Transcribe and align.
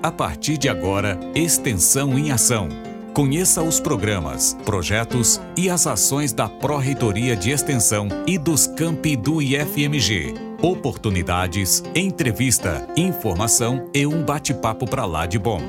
A 0.00 0.12
partir 0.12 0.56
de 0.56 0.68
agora, 0.68 1.18
Extensão 1.34 2.16
em 2.16 2.30
Ação. 2.30 2.68
Conheça 3.12 3.60
os 3.64 3.80
programas, 3.80 4.56
projetos 4.64 5.40
e 5.56 5.68
as 5.68 5.88
ações 5.88 6.32
da 6.32 6.48
Pró-Reitoria 6.48 7.34
de 7.34 7.50
Extensão 7.50 8.06
e 8.24 8.38
dos 8.38 8.68
campi 8.68 9.16
do 9.16 9.42
IFMG. 9.42 10.34
Oportunidades, 10.62 11.82
entrevista, 11.96 12.86
informação 12.96 13.90
e 13.92 14.06
um 14.06 14.24
bate-papo 14.24 14.88
para 14.88 15.04
lá 15.04 15.26
de 15.26 15.36
bom. 15.36 15.60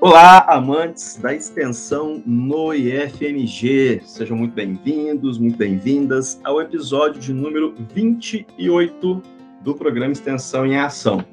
Olá, 0.00 0.44
amantes 0.48 1.16
da 1.16 1.34
extensão 1.34 2.22
no 2.24 2.72
IFMG. 2.72 4.02
Sejam 4.04 4.36
muito 4.36 4.52
bem-vindos, 4.52 5.38
muito 5.38 5.56
bem-vindas 5.56 6.40
ao 6.44 6.60
episódio 6.60 7.20
de 7.20 7.32
número 7.32 7.74
28 7.92 9.22
do 9.62 9.74
programa 9.74 10.12
Extensão 10.12 10.66
em 10.66 10.76
Ação, 10.76 11.24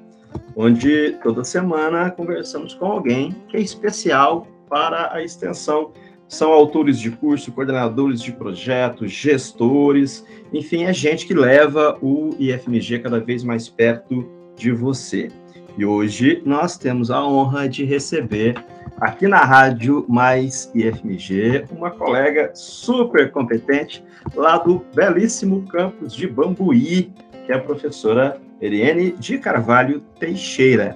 onde 0.55 1.17
toda 1.23 1.43
semana 1.43 2.11
conversamos 2.11 2.73
com 2.73 2.85
alguém 2.85 3.35
que 3.47 3.57
é 3.57 3.59
especial 3.59 4.47
para 4.69 5.13
a 5.13 5.23
extensão. 5.23 5.91
São 6.27 6.51
autores 6.51 6.99
de 6.99 7.09
curso, 7.09 7.51
coordenadores 7.51 8.21
de 8.21 8.31
projetos, 8.31 9.11
gestores, 9.11 10.23
enfim, 10.53 10.83
é 10.83 10.93
gente 10.93 11.25
que 11.25 11.33
leva 11.33 11.97
o 12.01 12.35
IFMG 12.37 12.99
cada 12.99 13.19
vez 13.19 13.43
mais 13.43 13.67
perto 13.67 14.29
de 14.55 14.71
você. 14.71 15.29
E 15.75 15.83
hoje 15.83 16.41
nós 16.45 16.77
temos 16.77 17.09
a 17.09 17.25
honra 17.25 17.67
de 17.67 17.83
receber 17.83 18.63
aqui 18.99 19.27
na 19.27 19.39
Rádio 19.39 20.05
Mais 20.07 20.69
IFMG 20.75 21.65
uma 21.71 21.89
colega 21.89 22.51
super 22.53 23.31
competente 23.31 24.03
lá 24.35 24.57
do 24.57 24.85
belíssimo 24.93 25.65
campus 25.67 26.13
de 26.13 26.27
Bambuí, 26.27 27.11
que 27.49 27.53
é 27.53 27.55
a 27.55 27.59
professora 27.59 28.39
Eriene 28.61 29.09
de 29.13 29.39
Carvalho 29.39 30.01
Teixeira. 30.19 30.95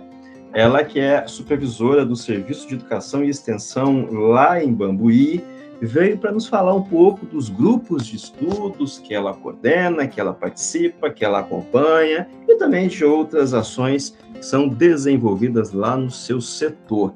Ela 0.54 0.84
que 0.84 1.00
é 1.00 1.26
supervisora 1.26 2.06
do 2.06 2.16
Serviço 2.16 2.68
de 2.68 2.76
Educação 2.76 3.24
e 3.24 3.30
Extensão 3.30 4.08
lá 4.12 4.64
em 4.64 4.72
Bambuí, 4.72 5.44
veio 5.82 6.16
para 6.16 6.32
nos 6.32 6.48
falar 6.48 6.76
um 6.76 6.84
pouco 6.84 7.26
dos 7.26 7.50
grupos 7.50 8.06
de 8.06 8.18
estudos 8.18 9.00
que 9.00 9.16
ela 9.16 9.34
coordena, 9.34 10.06
que 10.06 10.22
ela 10.22 10.32
participa, 10.32 11.10
que 11.10 11.26
ela 11.26 11.40
acompanha 11.40 12.30
e 12.48 12.54
também 12.54 12.88
de 12.88 13.04
outras 13.04 13.56
ações 13.56 14.16
que 14.36 14.46
são 14.46 14.68
desenvolvidas 14.68 15.72
lá 15.72 15.98
no 15.98 16.12
seu 16.12 16.40
setor. 16.40 17.16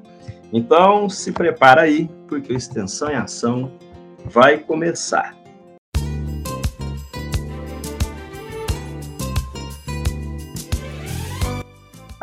Então, 0.52 1.08
se 1.08 1.30
prepara 1.30 1.82
aí, 1.82 2.10
porque 2.26 2.52
o 2.52 2.56
Extensão 2.56 3.08
em 3.08 3.14
Ação 3.14 3.70
vai 4.24 4.58
começar. 4.58 5.37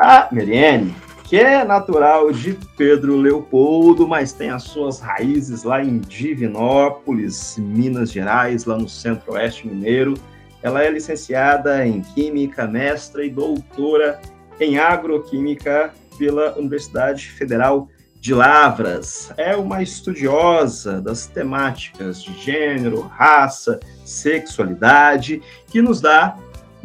A 0.08 0.28
Meriene, 0.30 0.94
que 1.24 1.36
é 1.36 1.64
natural 1.64 2.30
de 2.30 2.56
Pedro 2.76 3.16
Leopoldo, 3.16 4.06
mas 4.06 4.32
tem 4.32 4.50
as 4.50 4.62
suas 4.62 5.00
raízes 5.00 5.64
lá 5.64 5.82
em 5.82 5.98
Divinópolis, 5.98 7.56
Minas 7.58 8.12
Gerais, 8.12 8.66
lá 8.66 8.78
no 8.78 8.88
centro-oeste 8.88 9.66
mineiro. 9.66 10.14
Ela 10.62 10.84
é 10.84 10.90
licenciada 10.92 11.84
em 11.84 12.02
Química, 12.02 12.68
mestra 12.68 13.24
e 13.24 13.30
doutora 13.30 14.20
em 14.60 14.78
Agroquímica 14.78 15.92
pela 16.16 16.56
Universidade 16.56 17.26
Federal 17.26 17.88
de 18.20 18.32
Lavras. 18.32 19.32
É 19.36 19.56
uma 19.56 19.82
estudiosa 19.82 21.00
das 21.00 21.26
temáticas 21.26 22.22
de 22.22 22.32
gênero, 22.38 23.00
raça, 23.00 23.80
sexualidade, 24.04 25.42
que 25.66 25.82
nos 25.82 26.00
dá 26.00 26.36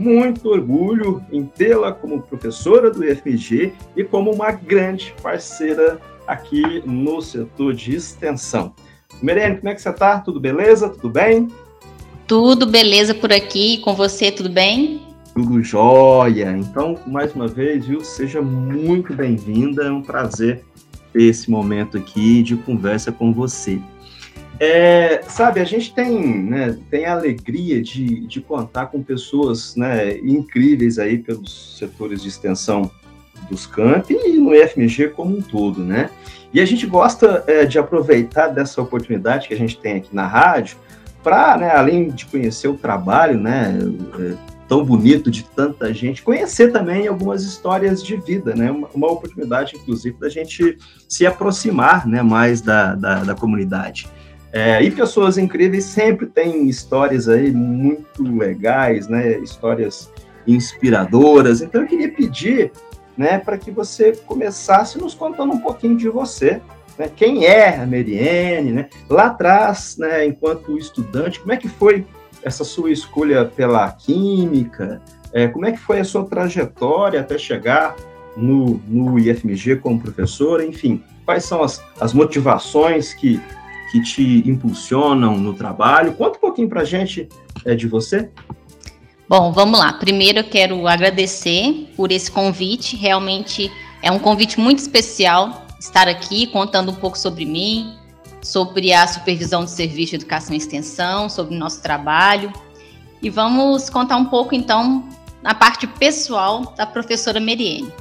muito 0.01 0.49
orgulho 0.49 1.23
em 1.31 1.45
tê-la 1.45 1.91
como 1.91 2.21
professora 2.21 2.89
do 2.89 3.05
IFMG 3.05 3.73
e 3.95 4.03
como 4.03 4.31
uma 4.31 4.51
grande 4.51 5.13
parceira 5.21 5.99
aqui 6.25 6.81
no 6.85 7.21
setor 7.21 7.73
de 7.73 7.95
extensão. 7.95 8.73
Merene, 9.21 9.57
como 9.57 9.69
é 9.69 9.75
que 9.75 9.81
você 9.81 9.89
está? 9.89 10.19
Tudo 10.19 10.39
beleza? 10.39 10.89
Tudo 10.89 11.09
bem? 11.09 11.47
Tudo 12.25 12.65
beleza 12.65 13.13
por 13.13 13.31
aqui, 13.31 13.77
com 13.79 13.93
você, 13.93 14.31
tudo 14.31 14.49
bem? 14.49 15.01
Tudo 15.35 15.61
jóia. 15.61 16.51
Então, 16.57 16.97
mais 17.05 17.35
uma 17.35 17.47
vez, 17.47 17.85
viu, 17.85 18.03
seja 18.03 18.41
muito 18.41 19.13
bem-vinda. 19.13 19.83
É 19.83 19.91
um 19.91 20.01
prazer 20.01 20.63
ter 21.13 21.23
esse 21.23 21.51
momento 21.51 21.97
aqui 21.97 22.41
de 22.41 22.55
conversa 22.55 23.11
com 23.11 23.33
você. 23.33 23.79
É, 24.63 25.23
sabe, 25.27 25.59
a 25.59 25.63
gente 25.63 25.91
tem, 25.91 26.43
né, 26.43 26.77
tem 26.91 27.05
a 27.05 27.13
alegria 27.13 27.81
de, 27.81 28.27
de 28.27 28.39
contar 28.39 28.85
com 28.85 29.01
pessoas 29.01 29.75
né, 29.75 30.19
incríveis 30.19 30.99
aí 30.99 31.17
pelos 31.17 31.79
setores 31.79 32.21
de 32.21 32.27
extensão 32.27 32.91
dos 33.49 33.65
campi 33.65 34.13
e 34.13 34.37
no 34.37 34.53
IFMG 34.53 35.07
como 35.15 35.35
um 35.35 35.41
todo, 35.41 35.83
né? 35.83 36.11
E 36.53 36.61
a 36.61 36.65
gente 36.65 36.85
gosta 36.85 37.43
é, 37.47 37.65
de 37.65 37.79
aproveitar 37.79 38.49
dessa 38.49 38.79
oportunidade 38.79 39.47
que 39.47 39.53
a 39.55 39.57
gente 39.57 39.79
tem 39.79 39.95
aqui 39.95 40.15
na 40.15 40.27
rádio 40.27 40.77
para, 41.23 41.57
né, 41.57 41.71
além 41.71 42.11
de 42.11 42.27
conhecer 42.27 42.67
o 42.67 42.75
trabalho, 42.75 43.39
né, 43.39 43.79
é, 44.19 44.35
tão 44.67 44.85
bonito 44.85 45.31
de 45.31 45.43
tanta 45.43 45.91
gente, 45.91 46.21
conhecer 46.21 46.71
também 46.71 47.07
algumas 47.07 47.41
histórias 47.43 48.03
de 48.03 48.15
vida, 48.15 48.53
né? 48.53 48.69
Uma, 48.69 48.89
uma 48.93 49.11
oportunidade, 49.11 49.75
inclusive, 49.75 50.17
da 50.19 50.29
gente 50.29 50.77
se 51.09 51.25
aproximar, 51.25 52.07
né, 52.07 52.21
mais 52.21 52.61
da, 52.61 52.93
da, 52.93 53.23
da 53.23 53.33
comunidade. 53.33 54.07
É, 54.53 54.83
e 54.83 54.91
pessoas 54.91 55.37
incríveis 55.37 55.85
sempre 55.85 56.25
têm 56.25 56.67
histórias 56.67 57.29
aí 57.29 57.51
muito 57.51 58.23
legais, 58.23 59.07
né? 59.07 59.39
Histórias 59.39 60.11
inspiradoras. 60.45 61.61
Então 61.61 61.81
eu 61.81 61.87
queria 61.87 62.11
pedir, 62.11 62.71
né, 63.17 63.37
para 63.37 63.57
que 63.57 63.71
você 63.71 64.13
começasse 64.25 64.97
nos 64.97 65.13
contando 65.13 65.53
um 65.53 65.59
pouquinho 65.59 65.95
de 65.95 66.09
você, 66.09 66.61
né? 66.97 67.09
Quem 67.15 67.45
é 67.45 67.77
a 67.77 67.85
Meriene, 67.85 68.71
né? 68.71 68.89
Lá 69.09 69.27
atrás, 69.27 69.95
né, 69.97 70.25
enquanto 70.25 70.77
estudante, 70.77 71.39
como 71.39 71.53
é 71.53 71.57
que 71.57 71.69
foi 71.69 72.05
essa 72.43 72.63
sua 72.63 72.91
escolha 72.91 73.45
pela 73.45 73.89
química? 73.91 75.01
É, 75.31 75.47
como 75.47 75.65
é 75.65 75.71
que 75.71 75.79
foi 75.79 75.99
a 75.99 76.03
sua 76.03 76.25
trajetória 76.25 77.21
até 77.21 77.37
chegar 77.37 77.95
no, 78.35 78.81
no 78.85 79.17
IFMG 79.17 79.77
como 79.77 80.01
professora? 80.01 80.65
Enfim, 80.65 81.01
quais 81.23 81.45
são 81.45 81.63
as, 81.63 81.81
as 82.01 82.13
motivações 82.13 83.13
que 83.13 83.39
que 83.91 84.01
te 84.01 84.49
impulsionam 84.49 85.37
no 85.37 85.53
trabalho. 85.53 86.13
Conta 86.13 86.37
um 86.37 86.41
pouquinho 86.41 86.69
para 86.69 86.81
a 86.81 86.85
gente 86.85 87.27
é, 87.65 87.75
de 87.75 87.87
você. 87.87 88.29
Bom, 89.27 89.51
vamos 89.51 89.79
lá. 89.79 89.93
Primeiro 89.93 90.39
eu 90.39 90.43
quero 90.43 90.87
agradecer 90.87 91.91
por 91.95 92.11
esse 92.11 92.31
convite. 92.31 92.95
Realmente 92.95 93.71
é 94.01 94.11
um 94.11 94.19
convite 94.19 94.59
muito 94.59 94.79
especial 94.79 95.65
estar 95.79 96.07
aqui 96.07 96.47
contando 96.47 96.91
um 96.91 96.95
pouco 96.95 97.17
sobre 97.17 97.45
mim, 97.45 97.93
sobre 98.41 98.93
a 98.93 99.05
supervisão 99.07 99.63
do 99.63 99.69
serviço 99.69 100.11
de 100.11 100.15
educação 100.17 100.53
e 100.53 100.57
extensão, 100.57 101.27
sobre 101.27 101.55
o 101.55 101.59
nosso 101.59 101.81
trabalho. 101.81 102.51
E 103.21 103.29
vamos 103.29 103.89
contar 103.89 104.17
um 104.17 104.25
pouco, 104.25 104.55
então, 104.55 105.07
na 105.43 105.53
parte 105.53 105.85
pessoal 105.85 106.73
da 106.77 106.85
professora 106.85 107.39
Meriene. 107.39 107.91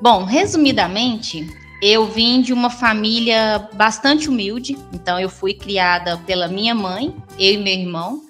Bom, 0.00 0.24
resumidamente, 0.24 1.46
eu 1.82 2.06
vim 2.06 2.40
de 2.40 2.52
uma 2.52 2.70
família 2.70 3.68
bastante 3.74 4.28
humilde, 4.28 4.76
então 4.92 5.20
eu 5.20 5.28
fui 5.28 5.52
criada 5.52 6.16
pela 6.26 6.48
minha 6.48 6.74
mãe, 6.74 7.14
eu 7.38 7.54
e 7.54 7.58
meu 7.58 7.74
irmão. 7.74 8.22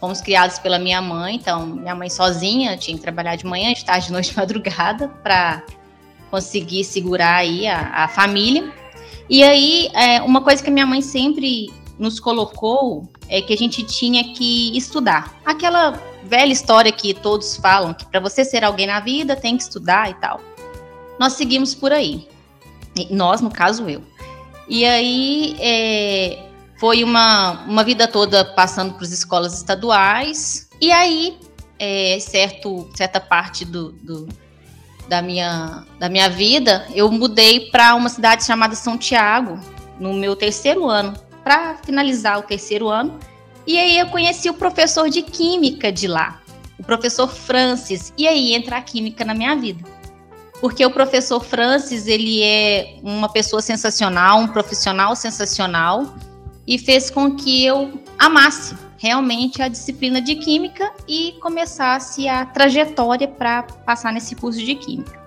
Fomos 0.00 0.20
criados 0.20 0.58
pela 0.58 0.78
minha 0.78 1.00
mãe, 1.00 1.36
então 1.36 1.66
minha 1.66 1.94
mãe 1.94 2.10
sozinha 2.10 2.76
tinha 2.76 2.96
que 2.96 3.02
trabalhar 3.02 3.36
de 3.36 3.46
manhã, 3.46 3.72
de 3.72 3.84
tarde, 3.84 4.06
de 4.06 4.12
noite, 4.12 4.30
de 4.30 4.36
madrugada, 4.36 5.08
para 5.22 5.62
conseguir 6.30 6.84
segurar 6.84 7.36
aí 7.36 7.66
a, 7.66 8.04
a 8.04 8.08
família. 8.08 8.72
E 9.28 9.42
aí, 9.42 9.90
é, 9.94 10.20
uma 10.22 10.40
coisa 10.40 10.62
que 10.62 10.70
minha 10.70 10.86
mãe 10.86 11.02
sempre 11.02 11.72
nos 11.98 12.20
colocou 12.20 13.08
é 13.28 13.40
que 13.40 13.52
a 13.52 13.56
gente 13.56 13.82
tinha 13.84 14.22
que 14.34 14.76
estudar. 14.76 15.34
Aquela 15.44 16.00
velha 16.24 16.52
história 16.52 16.92
que 16.92 17.14
todos 17.14 17.56
falam, 17.56 17.94
que 17.94 18.04
para 18.06 18.20
você 18.20 18.44
ser 18.44 18.64
alguém 18.64 18.86
na 18.86 19.00
vida 19.00 19.34
tem 19.34 19.56
que 19.56 19.62
estudar 19.62 20.10
e 20.10 20.14
tal. 20.14 20.40
Nós 21.18 21.32
seguimos 21.34 21.74
por 21.74 21.92
aí. 21.92 22.28
Nós, 23.10 23.40
no 23.40 23.50
caso, 23.50 23.88
eu. 23.88 24.02
E 24.68 24.84
aí 24.84 25.56
é, 25.60 26.46
foi 26.78 27.04
uma, 27.04 27.64
uma 27.66 27.84
vida 27.84 28.08
toda 28.08 28.44
passando 28.44 28.94
por 28.94 29.04
escolas 29.04 29.54
estaduais. 29.54 30.68
E 30.80 30.90
aí, 30.90 31.38
é, 31.78 32.18
certo, 32.20 32.88
certa 32.94 33.20
parte 33.20 33.64
do, 33.64 33.92
do, 33.92 34.28
da, 35.08 35.22
minha, 35.22 35.84
da 35.98 36.08
minha 36.08 36.28
vida, 36.28 36.86
eu 36.94 37.10
mudei 37.10 37.70
para 37.70 37.94
uma 37.94 38.08
cidade 38.08 38.44
chamada 38.44 38.74
São 38.74 38.98
Tiago, 38.98 39.58
no 39.98 40.12
meu 40.12 40.36
terceiro 40.36 40.86
ano, 40.86 41.14
para 41.42 41.76
finalizar 41.76 42.38
o 42.38 42.42
terceiro 42.42 42.88
ano. 42.88 43.18
E 43.66 43.78
aí 43.78 43.98
eu 43.98 44.06
conheci 44.08 44.50
o 44.50 44.54
professor 44.54 45.08
de 45.08 45.22
química 45.22 45.90
de 45.90 46.06
lá, 46.06 46.40
o 46.78 46.84
professor 46.84 47.28
Francis. 47.28 48.12
E 48.18 48.28
aí 48.28 48.54
entra 48.54 48.76
a 48.76 48.82
química 48.82 49.24
na 49.24 49.34
minha 49.34 49.56
vida 49.56 49.95
porque 50.60 50.84
o 50.84 50.90
professor 50.90 51.42
Francis, 51.44 52.06
ele 52.06 52.42
é 52.42 52.98
uma 53.02 53.28
pessoa 53.28 53.60
sensacional, 53.60 54.40
um 54.40 54.48
profissional 54.48 55.14
sensacional, 55.14 56.14
e 56.66 56.78
fez 56.78 57.10
com 57.10 57.36
que 57.36 57.64
eu 57.64 58.00
amasse 58.18 58.74
realmente 58.98 59.62
a 59.62 59.68
disciplina 59.68 60.20
de 60.20 60.36
química 60.36 60.90
e 61.06 61.32
começasse 61.40 62.26
a 62.26 62.44
trajetória 62.44 63.28
para 63.28 63.62
passar 63.62 64.12
nesse 64.12 64.34
curso 64.34 64.58
de 64.58 64.74
química. 64.74 65.20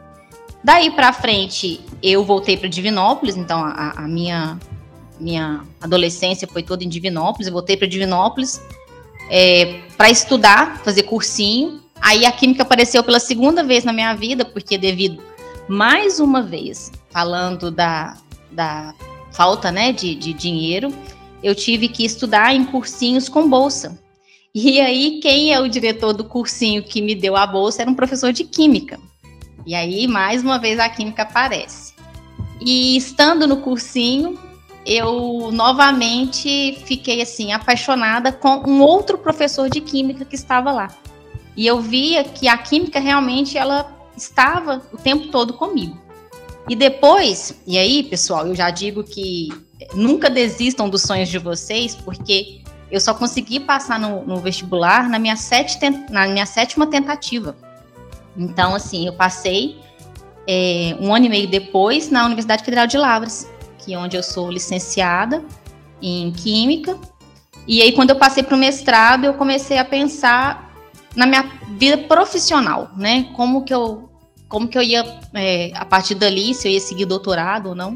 Daí 0.64 0.92
para 0.92 1.14
frente, 1.14 1.80
eu 2.04 2.26
voltei 2.26 2.58
para 2.58 2.68
Divinópolis, 2.68 3.38
então 3.38 3.64
a, 3.64 3.92
a, 3.92 4.08
minha 4.08 4.60
minha 5.20 5.62
adolescência 5.81 6.48
foi 6.48 6.64
toda 6.64 6.84
em 6.84 6.90
Divinópolis, 6.90 7.48
eu 7.48 7.54
voltei 7.54 7.78
para 7.78 7.88
Divinópolis 7.88 8.62
é, 9.30 9.81
para 9.96 10.10
estudar, 10.10 10.78
fazer 10.80 11.04
cursinho. 11.04 11.81
Aí 12.09 12.25
a 12.25 12.31
química 12.31 12.63
apareceu 12.63 13.03
pela 13.03 13.19
segunda 13.19 13.63
vez 13.63 13.83
na 13.83 13.94
minha 13.94 14.15
vida, 14.15 14.44
porque 14.44 14.79
devido 14.79 15.21
mais 15.67 16.19
uma 16.19 16.41
vez 16.41 16.91
falando 17.11 17.69
da, 17.69 18.17
da 18.50 18.95
falta 19.31 19.71
né, 19.71 19.91
de, 19.91 20.15
de 20.15 20.33
dinheiro, 20.33 20.91
eu 21.44 21.53
tive 21.53 21.88
que 21.88 22.03
estudar 22.03 22.51
em 22.56 22.65
cursinhos 22.65 23.29
com 23.29 23.47
bolsa. 23.47 24.01
E 24.56 24.81
aí, 24.81 25.19
quem 25.21 25.53
é 25.53 25.59
o 25.59 25.69
diretor 25.69 26.11
do 26.13 26.23
cursinho 26.23 26.81
que 26.81 27.00
me 27.00 27.13
deu 27.13 27.35
a 27.35 27.45
bolsa 27.45 27.83
era 27.83 27.91
um 27.91 27.95
professor 27.95 28.33
de 28.33 28.44
química. 28.44 29.00
E 29.63 29.75
aí, 29.75 30.07
mais 30.07 30.41
uma 30.41 30.57
vez, 30.57 30.79
a 30.79 30.89
química 30.89 31.21
aparece. 31.21 31.94
E 32.59 32.97
estando 32.97 33.45
no 33.45 33.57
cursinho, 33.57 34.35
eu 34.83 35.51
novamente 35.53 36.75
fiquei 36.85 37.21
assim 37.21 37.53
apaixonada 37.53 38.31
com 38.31 38.67
um 38.67 38.81
outro 38.81 39.15
professor 39.15 39.69
de 39.69 39.79
química 39.79 40.25
que 40.25 40.35
estava 40.35 40.71
lá. 40.71 40.88
E 41.59 41.67
eu 41.67 41.81
via 41.81 42.23
que 42.23 42.47
a 42.47 42.57
química 42.57 43.01
realmente 43.01 43.57
ela 43.57 43.94
estava 44.15 44.81
o 44.94 44.97
tempo 44.97 45.27
todo 45.27 45.51
comigo. 45.51 46.00
E 46.69 46.73
depois, 46.73 47.53
e 47.67 47.77
aí, 47.77 48.01
pessoal, 48.01 48.47
eu 48.47 48.56
já 48.56 48.69
digo 48.69 49.03
que 49.03 49.50
nunca 49.94 50.29
desistam 50.29 50.88
dos 50.88 51.01
sonhos 51.01 51.27
de 51.27 51.38
vocês, 51.38 51.95
porque 51.95 52.61
eu 52.89 53.01
só 53.01 53.13
consegui 53.13 53.59
passar 53.59 54.00
no, 54.00 54.25
no 54.25 54.38
vestibular 54.38 55.09
na 55.09 55.19
minha, 55.19 55.35
sete, 55.35 55.77
na 56.09 56.27
minha 56.29 56.45
sétima 56.45 56.88
tentativa. 56.88 57.57
Então, 58.38 58.73
assim, 58.73 59.06
eu 59.06 59.11
passei 59.11 59.81
é, 60.47 60.95
um 60.97 61.13
ano 61.13 61.25
e 61.25 61.29
meio 61.29 61.47
depois 61.50 62.09
na 62.09 62.25
Universidade 62.25 62.63
Federal 62.63 62.88
de 62.88 62.97
Lavras, 62.97 63.50
que 63.79 63.94
é 63.94 64.00
onde 64.00 64.15
eu 64.15 64.23
sou 64.23 64.50
licenciada 64.50 65.44
em 66.01 66.31
Química. 66.31 66.97
E 67.67 67.81
aí, 67.81 67.91
quando 67.91 68.11
eu 68.11 68.15
passei 68.15 68.44
para 68.44 68.56
o 68.56 68.57
mestrado, 68.57 69.25
eu 69.25 69.33
comecei 69.33 69.77
a 69.77 69.83
pensar 69.83 70.69
na 71.15 71.25
minha 71.25 71.44
vida 71.77 71.97
profissional, 71.97 72.91
né? 72.95 73.29
Como 73.35 73.63
que 73.63 73.73
eu 73.73 74.09
como 74.47 74.67
que 74.67 74.75
eu 74.75 74.81
ia, 74.81 75.06
é, 75.35 75.71
a 75.75 75.85
partir 75.85 76.15
dali, 76.15 76.56
se 76.56 76.67
eu 76.67 76.71
ia 76.71 76.79
seguir 76.79 77.06
doutorado 77.06 77.69
ou 77.69 77.75
não. 77.75 77.95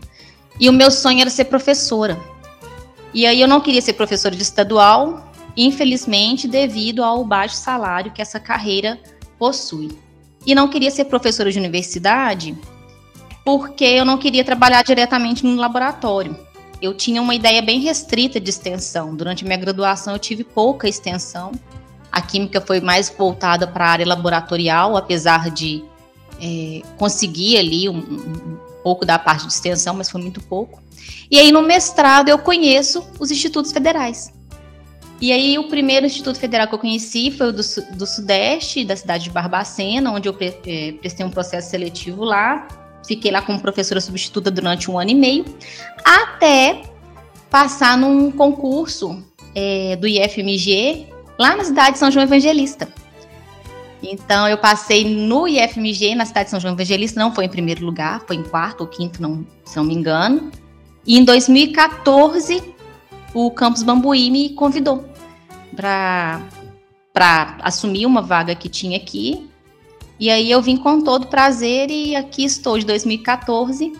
E 0.60 0.70
o 0.70 0.74
meu 0.74 0.92
sonho 0.92 1.20
era 1.20 1.30
ser 1.30 1.46
professora. 1.46 2.16
E 3.12 3.26
aí 3.26 3.42
eu 3.42 3.48
não 3.48 3.60
queria 3.60 3.82
ser 3.82 3.94
professora 3.94 4.36
de 4.36 4.44
estadual, 4.44 5.32
infelizmente, 5.58 6.48
devido 6.48 7.04
ao 7.04 7.26
baixo 7.26 7.56
salário 7.56 8.12
que 8.12 8.22
essa 8.22 8.40
carreira 8.40 9.00
possui. 9.40 9.98
E 10.46 10.54
não 10.54 10.68
queria 10.68 10.92
ser 10.92 11.06
professora 11.06 11.52
de 11.52 11.58
universidade 11.58 12.56
porque 13.44 13.84
eu 13.84 14.06
não 14.06 14.18
queria 14.18 14.44
trabalhar 14.44 14.84
diretamente 14.84 15.46
no 15.46 15.56
laboratório. 15.56 16.38
Eu 16.82 16.94
tinha 16.94 17.22
uma 17.22 17.36
ideia 17.36 17.62
bem 17.62 17.80
restrita 17.80 18.40
de 18.40 18.50
extensão. 18.50 19.16
Durante 19.16 19.44
minha 19.44 19.58
graduação 19.58 20.14
eu 20.14 20.20
tive 20.20 20.44
pouca 20.44 20.88
extensão. 20.88 21.52
A 22.14 22.22
química 22.22 22.62
foi 22.62 22.80
mais 22.80 23.10
voltada 23.10 23.66
para 23.66 23.86
a 23.88 23.90
área 23.90 24.08
laboratorial, 24.08 24.96
apesar 24.96 25.50
de 25.50 25.84
é, 26.40 26.84
conseguir 26.96 27.58
ali 27.58 27.90
um, 27.90 27.98
um, 27.98 28.58
pouco 28.84 29.04
da 29.04 29.18
parte 29.18 29.48
de 29.48 29.52
extensão, 29.52 29.96
mas 29.96 30.12
foi 30.12 30.22
muito 30.22 30.40
pouco. 30.42 30.80
E 31.32 31.40
aí 31.40 31.52
no 31.52 31.64
mestrado 31.64 32.30
eu 32.30 32.38
conheço 32.38 33.04
os 33.20 33.32
institutos 33.32 33.72
federais. 33.72 34.32
E 35.20 35.32
aí 35.32 35.58
o 35.58 35.70
primeiro 35.70 36.06
instituto 36.06 36.38
federal 36.38 36.68
que 36.68 36.76
eu 36.76 36.80
conheci 36.80 37.32
foi 37.32 37.48
o 37.48 37.52
do, 37.52 37.64
do 37.96 38.06
Sudeste, 38.06 38.86
da 38.86 38.96
cidade 38.96 39.24
de 39.24 39.32
Barbacena, 39.32 40.12
onde 40.12 40.30
eu 40.30 40.36
pre, 40.36 40.56
é, 40.68 40.92
prestei 40.92 41.26
um 41.26 41.32
processo 41.32 41.72
seletivo 41.72 42.24
lá. 42.24 42.68
Fiquei 43.08 43.32
lá 43.32 43.42
como 43.42 43.60
professora 43.60 44.00
substituta 44.00 44.52
durante 44.52 44.92
um 44.92 45.00
ano 45.00 45.10
e 45.10 45.16
meio, 45.16 45.46
até 46.06 46.84
passar 47.50 47.98
num 47.98 48.30
concurso 48.32 49.24
é, 49.56 49.96
do 49.96 50.08
IFMG 50.08 51.13
lá 51.38 51.56
na 51.56 51.64
cidade 51.64 51.94
de 51.94 52.00
São 52.00 52.12
João 52.12 52.24
Evangelista. 52.24 52.88
Então, 54.02 54.48
eu 54.48 54.58
passei 54.58 55.06
no 55.06 55.48
IFMG, 55.48 56.14
na 56.16 56.26
cidade 56.26 56.46
de 56.46 56.52
São 56.52 56.60
João 56.60 56.74
Evangelista, 56.74 57.20
não 57.20 57.34
foi 57.34 57.46
em 57.46 57.50
primeiro 57.50 57.86
lugar, 57.86 58.22
foi 58.28 58.36
em 58.36 58.44
quarto 58.44 58.82
ou 58.82 58.88
quinto, 58.88 59.22
não, 59.22 59.46
se 59.64 59.78
não 59.78 59.86
me 59.86 59.94
engano. 59.94 60.52
E 61.06 61.18
em 61.18 61.24
2014, 61.24 62.74
o 63.34 63.50
Campus 63.52 63.84
Bambuí 63.84 64.30
me 64.30 64.50
convidou 64.50 65.06
para 65.76 66.42
assumir 67.62 68.06
uma 68.06 68.22
vaga 68.22 68.54
que 68.56 68.70
tinha 68.70 68.98
aqui. 68.98 69.50
E 70.20 70.30
aí 70.30 70.52
eu 70.52 70.62
vim 70.62 70.78
com 70.78 71.02
todo 71.02 71.28
prazer 71.28 71.90
e 71.90 72.16
aqui 72.16 72.44
estou 72.44 72.78
de 72.78 72.86
2014 72.86 73.94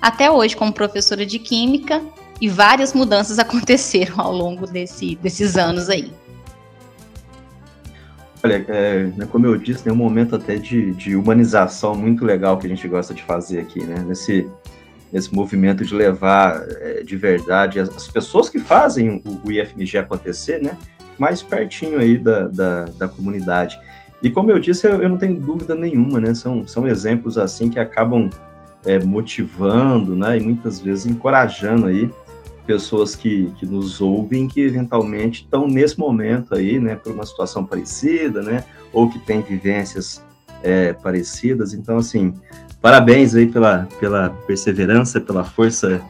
até 0.00 0.30
hoje 0.30 0.54
como 0.54 0.72
professora 0.72 1.24
de 1.24 1.38
Química 1.38 2.02
e 2.40 2.48
várias 2.48 2.92
mudanças 2.92 3.38
aconteceram 3.40 4.20
ao 4.20 4.32
longo 4.32 4.66
desse, 4.66 5.16
desses 5.16 5.56
anos 5.56 5.88
aí. 5.88 6.12
Olha, 8.44 8.62
é, 8.68 9.04
né, 9.16 9.26
como 9.30 9.46
eu 9.46 9.56
disse, 9.56 9.84
tem 9.84 9.90
um 9.90 9.96
momento 9.96 10.36
até 10.36 10.56
de, 10.56 10.92
de, 10.92 11.16
humanização 11.16 11.94
muito 11.94 12.26
legal 12.26 12.58
que 12.58 12.66
a 12.66 12.68
gente 12.68 12.86
gosta 12.86 13.14
de 13.14 13.22
fazer 13.22 13.58
aqui, 13.58 13.82
né? 13.82 14.04
Nesse, 14.06 14.46
movimento 15.32 15.82
de 15.82 15.94
levar 15.94 16.62
é, 16.80 17.02
de 17.02 17.16
verdade 17.16 17.80
as, 17.80 17.88
as, 17.88 18.06
pessoas 18.06 18.50
que 18.50 18.58
fazem 18.58 19.22
o, 19.24 19.48
o, 19.48 19.50
IFMG 19.50 19.96
acontecer, 19.96 20.60
né? 20.60 20.76
Mais 21.18 21.40
pertinho 21.40 21.98
aí 21.98 22.18
da, 22.18 22.48
da, 22.48 22.84
da 22.84 23.08
comunidade. 23.08 23.80
E 24.22 24.28
como 24.28 24.50
eu 24.50 24.58
disse, 24.58 24.86
eu, 24.86 25.00
eu, 25.00 25.08
não 25.08 25.16
tenho 25.16 25.40
dúvida 25.40 25.74
nenhuma, 25.74 26.20
né? 26.20 26.34
São, 26.34 26.66
são 26.66 26.86
exemplos 26.86 27.38
assim 27.38 27.70
que 27.70 27.78
acabam 27.78 28.28
é, 28.84 28.98
motivando, 28.98 30.14
né? 30.14 30.36
E 30.36 30.40
muitas 30.42 30.80
vezes 30.80 31.06
encorajando 31.06 31.86
aí 31.86 32.10
pessoas 32.66 33.14
que, 33.14 33.52
que 33.58 33.66
nos 33.66 34.00
ouvem 34.00 34.48
que 34.48 34.60
eventualmente 34.60 35.42
estão 35.42 35.66
nesse 35.68 35.98
momento 35.98 36.54
aí, 36.54 36.78
né, 36.78 36.96
por 36.96 37.12
uma 37.12 37.26
situação 37.26 37.64
parecida, 37.64 38.42
né, 38.42 38.64
ou 38.92 39.08
que 39.08 39.18
têm 39.18 39.40
vivências 39.40 40.24
é, 40.62 40.92
parecidas. 40.92 41.74
Então, 41.74 41.98
assim, 41.98 42.34
parabéns 42.80 43.34
aí 43.34 43.46
pela, 43.46 43.88
pela 44.00 44.30
perseverança, 44.46 45.20
pela 45.20 45.44
força 45.44 46.00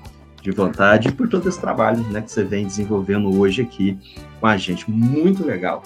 de 0.41 0.51
vontade 0.51 1.09
e 1.09 1.13
por 1.13 1.29
todo 1.29 1.49
esse 1.49 1.61
trabalho, 1.61 2.03
né, 2.11 2.21
que 2.21 2.31
você 2.31 2.45
vem 2.45 2.67
desenvolvendo 2.67 3.39
hoje 3.39 3.63
aqui 3.63 3.99
com 4.41 4.47
a 4.47 4.57
gente. 4.57 4.91
Muito 4.91 5.45
legal. 5.45 5.83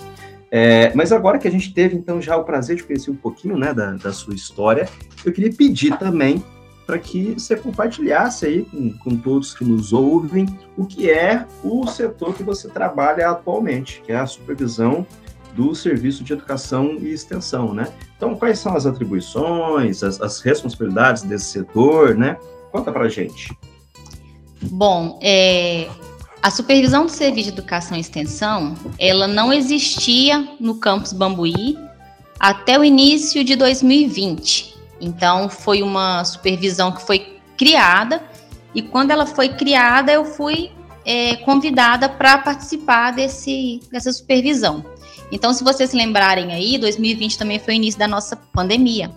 É, 0.50 0.92
mas 0.94 1.12
agora 1.12 1.38
que 1.38 1.46
a 1.46 1.50
gente 1.50 1.72
teve, 1.72 1.94
então, 1.94 2.20
já 2.20 2.36
o 2.36 2.44
prazer 2.44 2.76
de 2.76 2.82
conhecer 2.82 3.10
um 3.10 3.16
pouquinho, 3.16 3.56
né, 3.56 3.72
da, 3.72 3.92
da 3.92 4.12
sua 4.12 4.34
história, 4.34 4.88
eu 5.24 5.32
queria 5.32 5.52
pedir 5.52 5.96
também 5.98 6.42
para 6.88 6.98
que 6.98 7.34
você 7.34 7.54
compartilhasse 7.54 8.46
aí 8.46 8.64
com, 8.64 8.90
com 8.94 9.14
todos 9.14 9.54
que 9.54 9.62
nos 9.62 9.92
ouvem 9.92 10.48
o 10.74 10.86
que 10.86 11.10
é 11.10 11.44
o 11.62 11.86
setor 11.86 12.32
que 12.32 12.42
você 12.42 12.66
trabalha 12.66 13.28
atualmente, 13.28 14.00
que 14.06 14.10
é 14.10 14.16
a 14.16 14.26
supervisão 14.26 15.06
do 15.52 15.74
Serviço 15.74 16.24
de 16.24 16.32
Educação 16.32 16.96
e 16.98 17.12
Extensão, 17.12 17.74
né? 17.74 17.92
Então, 18.16 18.34
quais 18.34 18.58
são 18.58 18.74
as 18.74 18.86
atribuições, 18.86 20.02
as, 20.02 20.18
as 20.22 20.40
responsabilidades 20.40 21.24
desse 21.24 21.44
setor, 21.50 22.16
né? 22.16 22.38
Conta 22.72 22.90
para 22.90 23.06
gente. 23.10 23.54
Bom, 24.62 25.18
é, 25.22 25.90
a 26.42 26.50
supervisão 26.50 27.04
do 27.04 27.12
Serviço 27.12 27.52
de 27.52 27.58
Educação 27.58 27.98
e 27.98 28.00
Extensão, 28.00 28.74
ela 28.98 29.28
não 29.28 29.52
existia 29.52 30.56
no 30.58 30.76
campus 30.76 31.12
Bambuí 31.12 31.76
até 32.40 32.78
o 32.78 32.84
início 32.84 33.44
de 33.44 33.56
2020. 33.56 34.77
Então, 35.00 35.48
foi 35.48 35.82
uma 35.82 36.24
supervisão 36.24 36.92
que 36.92 37.02
foi 37.02 37.38
criada, 37.56 38.22
e 38.74 38.82
quando 38.82 39.10
ela 39.10 39.26
foi 39.26 39.48
criada, 39.48 40.12
eu 40.12 40.24
fui 40.24 40.70
é, 41.04 41.36
convidada 41.36 42.08
para 42.08 42.38
participar 42.38 43.12
desse, 43.12 43.80
dessa 43.90 44.12
supervisão. 44.12 44.84
Então, 45.30 45.52
se 45.52 45.62
vocês 45.62 45.90
se 45.90 45.96
lembrarem 45.96 46.52
aí, 46.52 46.78
2020 46.78 47.38
também 47.38 47.58
foi 47.58 47.74
o 47.74 47.76
início 47.76 47.98
da 47.98 48.08
nossa 48.08 48.36
pandemia. 48.36 49.10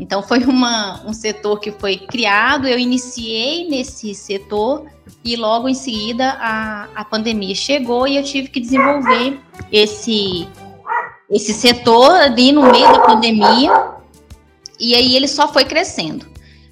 Então, 0.00 0.22
foi 0.22 0.44
uma, 0.44 1.00
um 1.04 1.12
setor 1.12 1.58
que 1.58 1.72
foi 1.72 1.96
criado, 1.96 2.68
eu 2.68 2.78
iniciei 2.78 3.68
nesse 3.68 4.14
setor 4.14 4.86
e 5.24 5.36
logo 5.36 5.68
em 5.68 5.74
seguida 5.74 6.36
a, 6.40 6.88
a 6.94 7.04
pandemia 7.04 7.54
chegou 7.54 8.06
e 8.06 8.16
eu 8.16 8.22
tive 8.22 8.48
que 8.48 8.60
desenvolver 8.60 9.40
esse, 9.72 10.48
esse 11.30 11.52
setor 11.52 12.12
ali 12.12 12.52
no 12.52 12.70
meio 12.70 12.92
da 12.92 13.00
pandemia 13.00 13.97
e 14.78 14.94
aí 14.94 15.16
ele 15.16 15.28
só 15.28 15.52
foi 15.52 15.64
crescendo. 15.64 16.26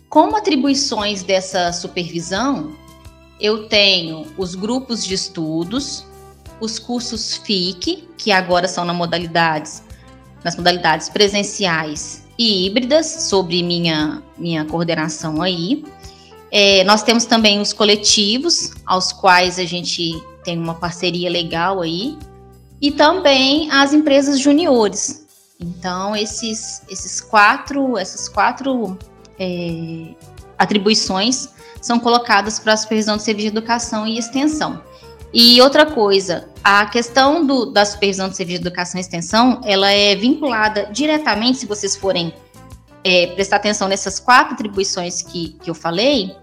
Como 0.09 0.37
atribuições 0.37 1.23
dessa 1.23 1.73
supervisão, 1.73 2.73
eu 3.41 3.69
tenho 3.69 4.27
os 4.39 4.55
grupos 4.55 5.05
de 5.05 5.15
estudos, 5.15 6.05
os 6.61 6.79
cursos 6.79 7.37
FIC, 7.37 8.09
que 8.17 8.33
agora 8.33 8.69
são 8.69 8.85
nas 8.85 8.97
modalidades, 8.97 9.83
nas 10.43 10.57
modalidades 10.57 11.09
presenciais 11.09 12.25
e 12.39 12.67
híbridas, 12.67 13.07
sobre 13.07 13.63
minha, 13.63 14.23
minha 14.39 14.65
coordenação 14.65 15.43
aí. 15.43 15.85
É, 16.51 16.85
nós 16.85 17.03
temos 17.03 17.25
também 17.25 17.61
os 17.61 17.73
coletivos, 17.73 18.71
aos 18.87 19.13
quais 19.13 19.59
a 19.59 19.65
gente 19.65 20.13
tem 20.45 20.59
uma 20.59 20.75
parceria 20.75 21.29
legal 21.29 21.83
aí, 21.83 22.17
e 22.81 22.91
também 22.91 23.71
as 23.71 23.93
empresas 23.93 24.39
juniores. 24.39 25.26
Então, 25.59 26.15
esses, 26.15 26.83
esses 26.89 27.21
quatro, 27.21 27.97
essas 27.97 28.29
quatro 28.29 28.99
é, 29.39 30.15
atribuições 30.59 31.49
são 31.81 31.99
colocadas 31.99 32.59
para 32.59 32.73
a 32.73 32.77
supervisão 32.77 33.17
de 33.17 33.23
serviço 33.23 33.51
de 33.51 33.57
educação 33.57 34.07
e 34.07 34.19
extensão. 34.19 34.83
E 35.33 35.61
outra 35.61 35.87
coisa, 35.87 36.49
a 36.63 36.87
questão 36.87 37.45
do, 37.45 37.67
da 37.67 37.85
supervisão 37.85 38.29
de 38.29 38.37
serviço 38.37 38.61
de 38.61 38.67
educação 38.67 38.99
e 38.99 39.03
extensão, 39.03 39.61
ela 39.65 39.91
é 39.91 40.15
vinculada 40.15 40.89
diretamente, 40.93 41.59
se 41.59 41.67
vocês 41.67 41.97
forem 41.97 42.33
é, 43.05 43.29
prestar 43.29 43.57
atenção 43.57 43.89
nessas 43.89 44.19
quatro 44.19 44.55
atribuições 44.55 45.23
que, 45.23 45.51
que 45.63 45.71
eu 45.71 45.75
falei, 45.75 46.35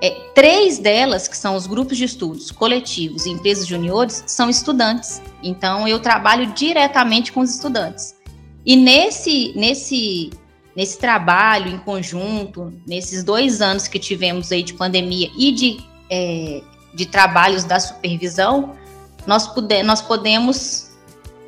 é, 0.00 0.10
três 0.34 0.78
delas, 0.78 1.26
que 1.26 1.36
são 1.36 1.56
os 1.56 1.66
grupos 1.66 1.96
de 1.96 2.04
estudos 2.04 2.50
coletivos 2.50 3.26
e 3.26 3.30
empresas 3.30 3.66
juniores, 3.66 4.22
são 4.26 4.48
estudantes. 4.48 5.20
Então, 5.42 5.88
eu 5.88 5.98
trabalho 5.98 6.52
diretamente 6.52 7.32
com 7.32 7.40
os 7.40 7.54
estudantes. 7.54 8.14
E 8.68 8.76
nesse, 8.76 9.54
nesse, 9.56 10.28
nesse 10.76 10.98
trabalho 10.98 11.70
em 11.70 11.78
conjunto, 11.78 12.70
nesses 12.86 13.24
dois 13.24 13.62
anos 13.62 13.88
que 13.88 13.98
tivemos 13.98 14.52
aí 14.52 14.62
de 14.62 14.74
pandemia 14.74 15.30
e 15.38 15.50
de, 15.50 15.78
é, 16.10 16.60
de 16.92 17.06
trabalhos 17.06 17.64
da 17.64 17.80
supervisão, 17.80 18.74
nós, 19.26 19.48
puder, 19.48 19.82
nós 19.82 20.02
podemos, 20.02 20.90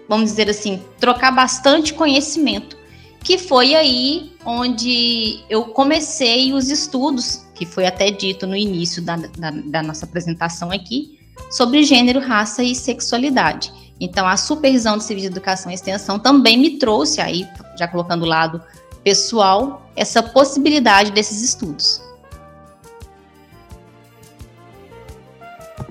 vamos 0.09 0.31
dizer 0.31 0.49
assim, 0.49 0.83
trocar 0.99 1.31
bastante 1.31 1.93
conhecimento, 1.93 2.75
que 3.23 3.37
foi 3.37 3.75
aí 3.75 4.33
onde 4.43 5.45
eu 5.51 5.65
comecei 5.65 6.55
os 6.55 6.71
estudos 6.71 7.45
que 7.55 7.67
foi 7.67 7.85
até 7.85 8.11
dito 8.11 8.47
no 8.47 8.57
início 8.57 9.03
da, 9.03 9.17
da, 9.17 9.51
da 9.51 9.83
nossa 9.83 10.07
apresentação 10.07 10.71
aqui, 10.71 11.19
sobre 11.51 11.83
gênero, 11.83 12.19
raça 12.19 12.63
e 12.63 12.75
sexualidade. 12.75 13.71
Então, 14.01 14.27
a 14.27 14.37
supervisão 14.37 14.97
de 14.97 15.05
serviço 15.05 15.29
de 15.29 15.33
educação 15.33 15.71
e 15.71 15.75
extensão 15.75 16.19
também 16.19 16.57
me 16.57 16.79
trouxe 16.79 17.21
aí, 17.21 17.47
já 17.79 17.87
colocando 17.87 18.23
o 18.23 18.27
lado 18.27 18.63
pessoal, 19.05 19.87
essa 19.95 20.23
possibilidade 20.23 21.11
desses 21.11 21.43
estudos. 21.43 22.03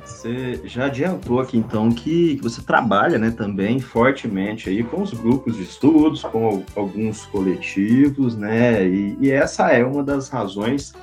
Você 0.03 0.59
já 0.65 0.87
adiantou 0.87 1.39
aqui 1.39 1.57
então 1.57 1.89
que, 1.91 2.35
que, 2.35 2.43
você 2.43 2.61
trabalha, 2.61 3.17
né, 3.17 3.31
também 3.31 3.79
fortemente 3.79 4.69
aí 4.69 4.83
com 4.83 5.01
os 5.01 5.13
grupos 5.13 5.55
de 5.55 5.63
estudos, 5.63 6.23
com 6.23 6.61
alguns 6.75 7.25
coletivos, 7.27 8.35
né, 8.35 8.85
e, 8.85 9.17
e 9.21 9.31
essa 9.31 9.71
é 9.71 9.85
uma 9.85 10.03
das 10.03 10.27
razões 10.27 10.93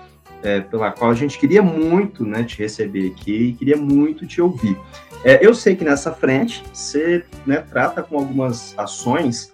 é, 0.42 0.60
pela 0.60 0.90
qual 0.90 1.10
a 1.10 1.14
gente 1.14 1.38
queria 1.38 1.62
muito 1.62 2.24
né, 2.24 2.44
te 2.44 2.58
receber 2.58 3.10
aqui 3.10 3.32
e 3.32 3.52
queria 3.54 3.76
muito 3.76 4.26
te 4.26 4.40
ouvir. 4.40 4.76
É, 5.26 5.44
eu 5.44 5.52
sei 5.52 5.74
que 5.74 5.82
nessa 5.82 6.12
frente 6.12 6.62
você 6.72 7.24
né, 7.44 7.56
trata 7.56 8.00
com 8.00 8.16
algumas 8.16 8.78
ações 8.78 9.52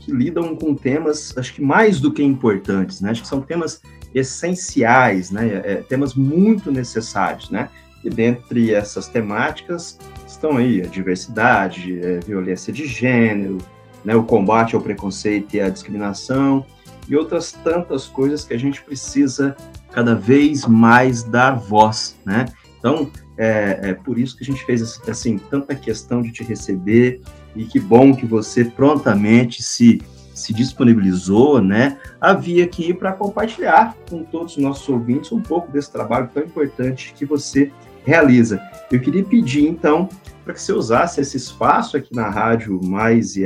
que 0.00 0.10
lidam 0.10 0.56
com 0.56 0.74
temas, 0.74 1.32
acho 1.38 1.54
que 1.54 1.62
mais 1.62 2.00
do 2.00 2.12
que 2.12 2.24
importantes, 2.24 3.00
né? 3.00 3.10
Acho 3.10 3.22
que 3.22 3.28
são 3.28 3.40
temas 3.40 3.80
essenciais, 4.12 5.30
né? 5.30 5.62
É, 5.64 5.74
temas 5.76 6.16
muito 6.16 6.72
necessários, 6.72 7.50
né? 7.50 7.68
E 8.02 8.10
dentre 8.10 8.74
essas 8.74 9.06
temáticas 9.06 9.96
estão 10.26 10.56
aí 10.56 10.82
a 10.82 10.86
diversidade, 10.86 12.00
a 12.02 12.06
é, 12.08 12.18
violência 12.18 12.72
de 12.72 12.84
gênero, 12.84 13.58
né? 14.04 14.16
o 14.16 14.24
combate 14.24 14.74
ao 14.74 14.80
preconceito 14.80 15.54
e 15.54 15.60
à 15.60 15.68
discriminação 15.68 16.66
e 17.08 17.14
outras 17.14 17.52
tantas 17.52 18.08
coisas 18.08 18.44
que 18.44 18.54
a 18.54 18.58
gente 18.58 18.82
precisa 18.82 19.56
cada 19.92 20.16
vez 20.16 20.66
mais 20.66 21.22
dar 21.22 21.52
voz, 21.52 22.18
né? 22.26 22.46
Então, 22.76 23.08
é, 23.42 23.90
é, 23.90 23.94
por 23.94 24.18
isso 24.18 24.36
que 24.36 24.44
a 24.44 24.46
gente 24.46 24.64
fez 24.64 25.00
assim 25.08 25.36
tanta 25.36 25.74
questão 25.74 26.22
de 26.22 26.30
te 26.30 26.44
receber 26.44 27.20
e 27.56 27.64
que 27.64 27.80
bom 27.80 28.14
que 28.14 28.24
você 28.24 28.64
prontamente 28.64 29.62
se 29.62 30.00
se 30.34 30.54
disponibilizou, 30.54 31.60
né, 31.60 31.98
a 32.18 32.32
vir 32.32 32.62
aqui 32.62 32.94
para 32.94 33.12
compartilhar 33.12 33.94
com 34.08 34.22
todos 34.24 34.56
os 34.56 34.62
nossos 34.62 34.88
ouvintes 34.88 35.30
um 35.30 35.42
pouco 35.42 35.70
desse 35.70 35.92
trabalho 35.92 36.30
tão 36.32 36.42
importante 36.42 37.12
que 37.14 37.26
você 37.26 37.70
realiza. 38.04 38.58
Eu 38.90 38.98
queria 38.98 39.22
pedir 39.22 39.68
então 39.68 40.08
para 40.42 40.54
que 40.54 40.60
você 40.60 40.72
usasse 40.72 41.20
esse 41.20 41.36
espaço 41.36 41.96
aqui 41.96 42.14
na 42.14 42.28
Rádio 42.28 42.80
Mais 42.82 43.36
e 43.36 43.44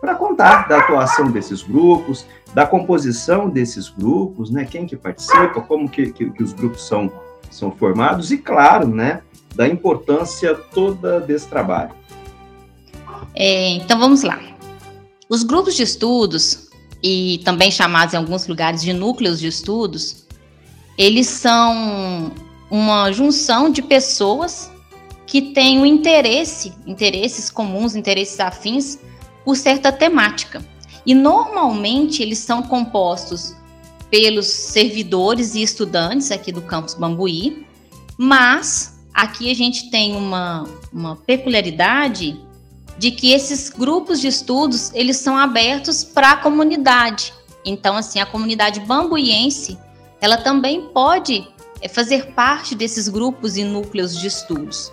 para 0.00 0.14
contar 0.14 0.68
da 0.68 0.78
atuação 0.78 1.30
desses 1.30 1.62
grupos, 1.62 2.26
da 2.52 2.66
composição 2.66 3.48
desses 3.48 3.88
grupos, 3.88 4.50
né? 4.50 4.64
Quem 4.64 4.86
que 4.86 4.96
participa, 4.96 5.60
como 5.62 5.88
que, 5.88 6.12
que, 6.12 6.30
que 6.30 6.42
os 6.42 6.52
grupos 6.52 6.86
são, 6.86 7.10
são 7.56 7.72
formados 7.72 8.30
e, 8.30 8.38
claro, 8.38 8.88
né? 8.88 9.22
Da 9.54 9.66
importância 9.66 10.54
toda 10.54 11.18
desse 11.20 11.48
trabalho. 11.48 11.92
É, 13.34 13.70
então 13.70 13.98
vamos 13.98 14.22
lá. 14.22 14.38
Os 15.28 15.42
grupos 15.42 15.74
de 15.74 15.82
estudos, 15.82 16.70
e 17.02 17.40
também 17.44 17.70
chamados 17.70 18.14
em 18.14 18.18
alguns 18.18 18.46
lugares 18.46 18.82
de 18.82 18.92
núcleos 18.92 19.40
de 19.40 19.48
estudos, 19.48 20.26
eles 20.96 21.26
são 21.26 22.30
uma 22.70 23.10
junção 23.12 23.70
de 23.70 23.82
pessoas 23.82 24.70
que 25.26 25.52
têm 25.52 25.80
um 25.80 25.86
interesse, 25.86 26.72
interesses 26.86 27.50
comuns, 27.50 27.96
interesses 27.96 28.38
afins 28.38 28.98
por 29.44 29.56
certa 29.56 29.90
temática. 29.90 30.64
E 31.04 31.14
normalmente 31.14 32.22
eles 32.22 32.38
são 32.38 32.62
compostos 32.62 33.55
pelos 34.16 34.46
servidores 34.46 35.54
e 35.54 35.60
estudantes 35.60 36.30
aqui 36.30 36.50
do 36.50 36.62
campus 36.62 36.94
Bambuí, 36.94 37.66
mas 38.16 38.98
aqui 39.12 39.50
a 39.50 39.54
gente 39.54 39.90
tem 39.90 40.16
uma, 40.16 40.64
uma 40.90 41.16
peculiaridade 41.16 42.40
de 42.96 43.10
que 43.10 43.32
esses 43.32 43.68
grupos 43.68 44.18
de 44.18 44.28
estudos 44.28 44.90
eles 44.94 45.18
são 45.18 45.36
abertos 45.36 46.02
para 46.02 46.30
a 46.30 46.36
comunidade. 46.38 47.30
Então, 47.62 47.94
assim, 47.94 48.18
a 48.18 48.24
comunidade 48.24 48.80
bambuiense 48.80 49.76
ela 50.18 50.38
também 50.38 50.88
pode 50.94 51.46
é, 51.82 51.86
fazer 51.86 52.32
parte 52.32 52.74
desses 52.74 53.10
grupos 53.10 53.58
e 53.58 53.64
núcleos 53.64 54.18
de 54.18 54.28
estudos. 54.28 54.90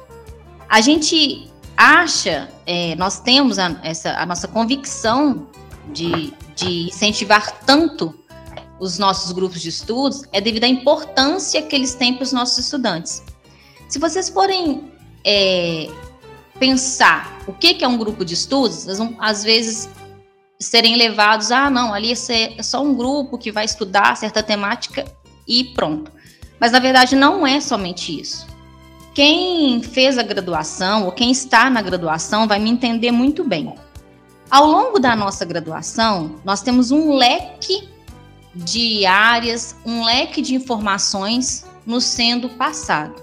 A 0.68 0.82
gente 0.82 1.50
acha, 1.78 2.50
é, 2.66 2.94
nós 2.96 3.22
temos 3.22 3.58
a, 3.58 3.80
essa, 3.84 4.18
a 4.18 4.26
nossa 4.26 4.50
convicção 4.50 5.48
de, 5.94 6.34
de 6.58 6.88
incentivar 6.90 7.62
tanto 7.66 8.22
os 8.84 9.00
nossos 9.00 9.32
grupos 9.32 9.62
de 9.62 9.70
estudos 9.70 10.24
é 10.34 10.42
devido 10.42 10.66
à 10.66 10.68
importância 10.68 11.62
que 11.62 11.74
eles 11.74 11.96
têm 11.96 12.14
para 12.16 12.24
os 12.24 12.34
nossos 12.34 12.58
estudantes. 12.58 13.24
Se 13.88 13.98
vocês 13.98 14.28
forem 14.28 14.92
é, 15.26 15.90
pensar 16.60 17.42
o 17.48 17.54
que, 17.54 17.76
que 17.76 17.86
é 17.86 17.88
um 17.88 17.98
grupo 17.98 18.26
de 18.26 18.34
estudos, 18.34 18.86
eles 18.86 18.98
vão, 18.98 19.16
às 19.20 19.42
vezes, 19.42 19.90
serem 20.60 20.98
levados, 20.98 21.50
ah, 21.50 21.70
não, 21.70 21.94
ali 21.94 22.12
é 22.12 22.62
só 22.62 22.84
um 22.84 22.94
grupo 22.94 23.38
que 23.38 23.54
vai 23.54 23.64
estudar 23.64 24.18
certa 24.18 24.44
temática 24.44 25.06
e 25.48 25.64
pronto. 25.64 26.12
Mas, 26.60 26.74
na 26.74 26.80
verdade, 26.80 27.16
não 27.16 27.48
é 27.48 27.62
somente 27.62 28.20
isso. 28.20 28.46
Quem 29.14 29.82
fez 29.82 30.18
a 30.18 30.24
graduação 30.24 31.06
ou 31.06 31.12
quem 31.14 31.32
está 31.32 31.70
na 31.70 31.82
graduação 31.82 32.48
vai 32.48 32.60
me 32.60 32.70
entender 32.70 33.12
muito 33.12 33.46
bem. 33.46 33.76
Ao 34.52 34.68
longo 34.68 35.00
da 35.00 35.16
nossa 35.16 35.46
graduação, 35.46 36.36
nós 36.44 36.62
temos 36.62 36.92
um 36.92 37.14
leque 37.14 37.93
de 38.56 39.06
áreas, 39.06 39.76
um 39.86 40.04
leque 40.06 40.42
de 40.42 40.56
informações 40.56 41.66
nos 41.86 42.04
sendo 42.06 42.50
passado. 42.50 43.22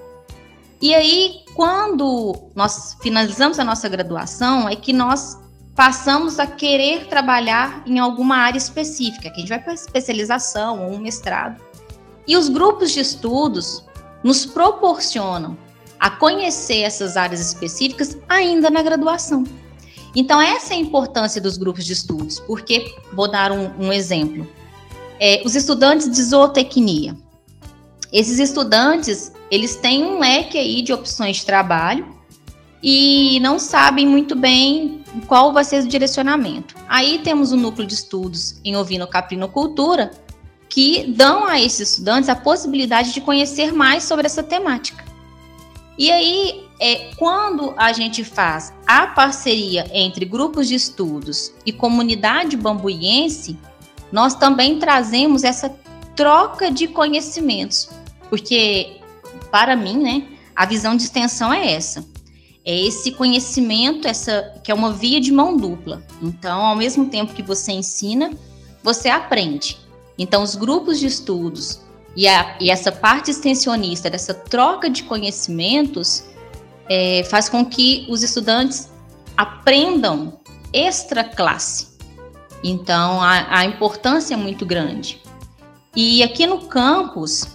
E 0.82 0.94
aí, 0.94 1.40
quando 1.54 2.34
nós 2.54 2.96
finalizamos 3.02 3.58
a 3.58 3.64
nossa 3.64 3.88
graduação, 3.88 4.68
é 4.68 4.74
que 4.74 4.92
nós 4.92 5.38
passamos 5.76 6.38
a 6.38 6.46
querer 6.46 7.06
trabalhar 7.06 7.82
em 7.86 7.98
alguma 7.98 8.36
área 8.36 8.58
específica, 8.58 9.30
que 9.30 9.36
a 9.36 9.40
gente 9.40 9.48
vai 9.48 9.58
para 9.58 9.74
especialização 9.74 10.86
ou 10.86 10.94
um 10.94 10.98
mestrado. 10.98 11.60
E 12.26 12.36
os 12.36 12.48
grupos 12.48 12.92
de 12.92 13.00
estudos 13.00 13.84
nos 14.22 14.44
proporcionam 14.44 15.56
a 15.98 16.10
conhecer 16.10 16.80
essas 16.80 17.16
áreas 17.16 17.40
específicas 17.40 18.16
ainda 18.28 18.70
na 18.70 18.82
graduação. 18.82 19.44
Então, 20.14 20.40
essa 20.40 20.74
é 20.74 20.76
a 20.76 20.80
importância 20.80 21.40
dos 21.40 21.56
grupos 21.56 21.84
de 21.84 21.92
estudos, 21.92 22.40
porque, 22.40 22.94
vou 23.12 23.30
dar 23.30 23.52
um, 23.52 23.70
um 23.78 23.92
exemplo. 23.92 24.48
É, 25.20 25.42
os 25.44 25.54
estudantes 25.54 26.10
de 26.10 26.22
zootecnia. 26.22 27.14
Esses 28.10 28.38
estudantes, 28.38 29.30
eles 29.50 29.76
têm 29.76 30.02
um 30.02 30.18
leque 30.18 30.58
aí 30.58 30.82
de 30.82 30.92
opções 30.92 31.36
de 31.36 31.46
trabalho 31.46 32.06
e 32.82 33.38
não 33.40 33.58
sabem 33.58 34.06
muito 34.06 34.34
bem 34.34 35.04
qual 35.26 35.52
vai 35.52 35.62
ser 35.62 35.84
o 35.84 35.88
direcionamento. 35.88 36.74
Aí 36.88 37.18
temos 37.18 37.52
o 37.52 37.56
núcleo 37.56 37.86
de 37.86 37.94
estudos 37.94 38.58
em 38.64 38.76
ovino-caprinocultura, 38.76 40.10
que 40.68 41.12
dão 41.16 41.44
a 41.44 41.60
esses 41.60 41.90
estudantes 41.90 42.28
a 42.28 42.36
possibilidade 42.36 43.12
de 43.12 43.20
conhecer 43.20 43.72
mais 43.72 44.04
sobre 44.04 44.26
essa 44.26 44.42
temática. 44.42 45.04
E 45.98 46.10
aí, 46.10 46.64
é, 46.80 47.10
quando 47.18 47.74
a 47.76 47.92
gente 47.92 48.24
faz 48.24 48.72
a 48.86 49.08
parceria 49.08 49.86
entre 49.92 50.24
grupos 50.24 50.66
de 50.66 50.74
estudos 50.74 51.52
e 51.66 51.72
comunidade 51.72 52.56
bambuiense, 52.56 53.58
nós 54.12 54.34
também 54.34 54.78
trazemos 54.78 55.44
essa 55.44 55.68
troca 56.16 56.70
de 56.70 56.88
conhecimentos, 56.88 57.88
porque 58.28 59.00
para 59.50 59.74
mim, 59.76 59.98
né, 59.98 60.28
a 60.54 60.66
visão 60.66 60.96
de 60.96 61.02
extensão 61.02 61.52
é 61.52 61.72
essa: 61.72 62.04
é 62.64 62.78
esse 62.78 63.12
conhecimento, 63.12 64.06
essa 64.06 64.60
que 64.62 64.70
é 64.70 64.74
uma 64.74 64.92
via 64.92 65.20
de 65.20 65.32
mão 65.32 65.56
dupla. 65.56 66.02
Então, 66.22 66.60
ao 66.60 66.76
mesmo 66.76 67.06
tempo 67.06 67.34
que 67.34 67.42
você 67.42 67.72
ensina, 67.72 68.30
você 68.82 69.08
aprende. 69.08 69.78
Então, 70.18 70.42
os 70.42 70.54
grupos 70.54 70.98
de 70.98 71.06
estudos 71.06 71.80
e, 72.16 72.28
a, 72.28 72.56
e 72.60 72.70
essa 72.70 72.92
parte 72.92 73.30
extensionista 73.30 74.10
dessa 74.10 74.34
troca 74.34 74.90
de 74.90 75.02
conhecimentos 75.04 76.24
é, 76.88 77.24
faz 77.24 77.48
com 77.48 77.64
que 77.64 78.06
os 78.08 78.22
estudantes 78.22 78.90
aprendam 79.36 80.38
extra 80.72 81.24
classe. 81.24 81.89
Então, 82.62 83.20
a, 83.22 83.58
a 83.60 83.64
importância 83.64 84.34
é 84.34 84.36
muito 84.36 84.66
grande. 84.66 85.20
E 85.96 86.22
aqui 86.22 86.46
no 86.46 86.66
campus, 86.66 87.48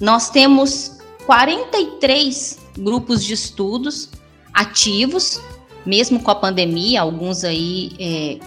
nós 0.00 0.30
temos 0.30 0.98
43 1.26 2.58
grupos 2.78 3.24
de 3.24 3.34
estudos 3.34 4.10
ativos, 4.52 5.40
mesmo 5.84 6.22
com 6.22 6.30
a 6.30 6.34
pandemia, 6.34 7.00
alguns 7.00 7.44
aí 7.44 7.92
é, 7.98 8.38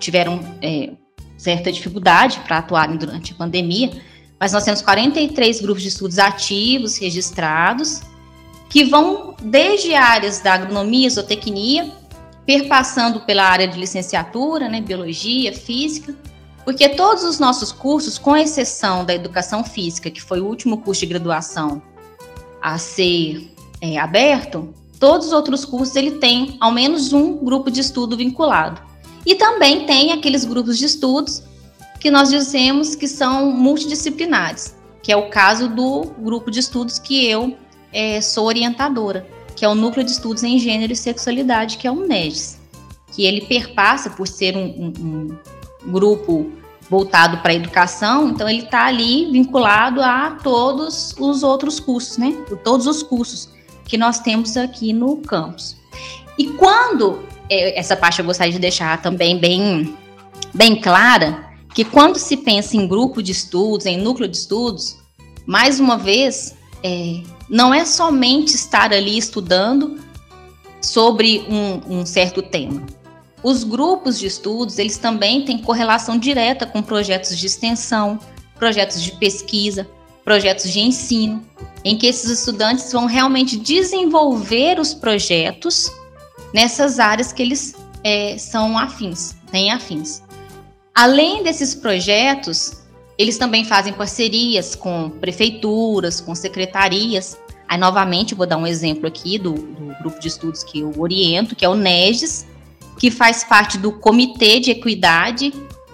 tiveram 0.00 0.40
é, 0.60 0.90
certa 1.36 1.70
dificuldade 1.70 2.40
para 2.40 2.58
atuarem 2.58 2.96
durante 2.96 3.32
a 3.32 3.36
pandemia, 3.36 3.90
mas 4.40 4.52
nós 4.52 4.64
temos 4.64 4.82
43 4.82 5.60
grupos 5.60 5.82
de 5.82 5.88
estudos 5.88 6.18
ativos, 6.18 6.98
registrados, 6.98 8.02
que 8.68 8.84
vão 8.84 9.36
desde 9.40 9.94
áreas 9.94 10.40
da 10.40 10.54
agronomia, 10.54 11.08
zootecnia, 11.08 11.92
perpassando 12.46 13.20
pela 13.20 13.44
área 13.44 13.66
de 13.66 13.78
licenciatura, 13.78 14.68
né, 14.68 14.80
biologia, 14.80 15.52
física, 15.52 16.14
porque 16.64 16.88
todos 16.90 17.24
os 17.24 17.38
nossos 17.38 17.70
cursos, 17.70 18.18
com 18.18 18.36
exceção 18.36 19.04
da 19.04 19.14
educação 19.14 19.62
física, 19.62 20.10
que 20.10 20.20
foi 20.20 20.40
o 20.40 20.46
último 20.46 20.78
curso 20.78 21.00
de 21.00 21.06
graduação 21.06 21.82
a 22.60 22.78
ser 22.78 23.52
é, 23.80 23.98
aberto, 23.98 24.72
todos 24.98 25.26
os 25.26 25.32
outros 25.32 25.64
cursos 25.64 25.94
ele 25.96 26.12
tem 26.12 26.56
ao 26.60 26.72
menos 26.72 27.12
um 27.12 27.36
grupo 27.36 27.70
de 27.70 27.80
estudo 27.80 28.16
vinculado. 28.16 28.80
E 29.26 29.34
também 29.34 29.86
tem 29.86 30.12
aqueles 30.12 30.44
grupos 30.44 30.78
de 30.78 30.86
estudos 30.86 31.42
que 32.00 32.10
nós 32.10 32.30
dizemos 32.30 32.94
que 32.94 33.08
são 33.08 33.50
multidisciplinares, 33.50 34.74
que 35.02 35.12
é 35.12 35.16
o 35.16 35.28
caso 35.28 35.68
do 35.68 36.04
grupo 36.18 36.50
de 36.50 36.60
estudos 36.60 36.98
que 36.98 37.26
eu 37.26 37.56
é, 37.92 38.20
sou 38.20 38.46
orientadora, 38.46 39.26
que 39.64 39.66
é 39.66 39.70
o 39.70 39.74
Núcleo 39.74 40.04
de 40.04 40.10
Estudos 40.10 40.42
em 40.42 40.58
Gênero 40.58 40.92
e 40.92 40.96
Sexualidade, 40.96 41.78
que 41.78 41.86
é 41.86 41.90
o 41.90 42.06
NEGES, 42.06 42.60
que 43.14 43.24
ele 43.24 43.46
perpassa 43.46 44.10
por 44.10 44.28
ser 44.28 44.54
um, 44.58 44.66
um, 44.66 45.38
um 45.86 45.90
grupo 45.90 46.52
voltado 46.90 47.38
para 47.38 47.52
a 47.52 47.54
educação, 47.54 48.28
então 48.28 48.46
ele 48.46 48.64
está 48.64 48.84
ali 48.84 49.32
vinculado 49.32 50.02
a 50.02 50.32
todos 50.32 51.14
os 51.18 51.42
outros 51.42 51.80
cursos, 51.80 52.18
né? 52.18 52.36
Todos 52.62 52.86
os 52.86 53.02
cursos 53.02 53.48
que 53.86 53.96
nós 53.96 54.18
temos 54.18 54.54
aqui 54.58 54.92
no 54.92 55.16
campus. 55.16 55.78
E 56.38 56.48
quando, 56.48 57.24
é, 57.48 57.78
essa 57.80 57.96
parte 57.96 58.18
eu 58.18 58.26
gostaria 58.26 58.52
de 58.52 58.58
deixar 58.58 59.00
também 59.00 59.38
bem, 59.38 59.96
bem 60.52 60.78
clara, 60.78 61.42
que 61.72 61.86
quando 61.86 62.18
se 62.18 62.36
pensa 62.36 62.76
em 62.76 62.86
grupo 62.86 63.22
de 63.22 63.32
estudos, 63.32 63.86
em 63.86 63.96
núcleo 63.96 64.28
de 64.28 64.36
estudos, 64.36 64.98
mais 65.46 65.80
uma 65.80 65.96
vez, 65.96 66.54
é, 66.82 67.22
não 67.48 67.72
é 67.72 67.84
somente 67.84 68.54
estar 68.54 68.92
ali 68.92 69.16
estudando 69.16 69.98
sobre 70.80 71.44
um, 71.48 72.00
um 72.00 72.06
certo 72.06 72.42
tema. 72.42 72.84
Os 73.42 73.62
grupos 73.62 74.18
de 74.18 74.26
estudos, 74.26 74.78
eles 74.78 74.96
também 74.96 75.44
têm 75.44 75.58
correlação 75.58 76.18
direta 76.18 76.66
com 76.66 76.82
projetos 76.82 77.36
de 77.36 77.46
extensão, 77.46 78.18
projetos 78.58 79.02
de 79.02 79.12
pesquisa, 79.12 79.88
projetos 80.24 80.72
de 80.72 80.80
ensino, 80.80 81.44
em 81.84 81.98
que 81.98 82.06
esses 82.06 82.30
estudantes 82.30 82.90
vão 82.90 83.04
realmente 83.04 83.58
desenvolver 83.58 84.80
os 84.80 84.94
projetos 84.94 85.92
nessas 86.54 86.98
áreas 86.98 87.32
que 87.32 87.42
eles 87.42 87.74
é, 88.02 88.38
são 88.38 88.78
afins, 88.78 89.34
têm 89.50 89.70
afins. 89.70 90.22
Além 90.94 91.42
desses 91.42 91.74
projetos, 91.74 92.83
eles 93.16 93.38
também 93.38 93.64
fazem 93.64 93.92
parcerias 93.92 94.74
com 94.74 95.10
prefeituras, 95.10 96.20
com 96.20 96.34
secretarias. 96.34 97.38
Aí, 97.68 97.78
novamente, 97.78 98.34
vou 98.34 98.46
dar 98.46 98.56
um 98.56 98.66
exemplo 98.66 99.06
aqui 99.06 99.38
do, 99.38 99.52
do 99.52 99.94
grupo 100.00 100.20
de 100.20 100.28
estudos 100.28 100.62
que 100.64 100.80
eu 100.80 100.92
oriento, 100.98 101.54
que 101.54 101.64
é 101.64 101.68
o 101.68 101.74
NEGES, 101.74 102.46
que 102.98 103.10
faz 103.10 103.44
parte 103.44 103.78
do 103.78 103.92
Comitê 103.92 104.60
de 104.60 104.70
Equidade 104.70 105.52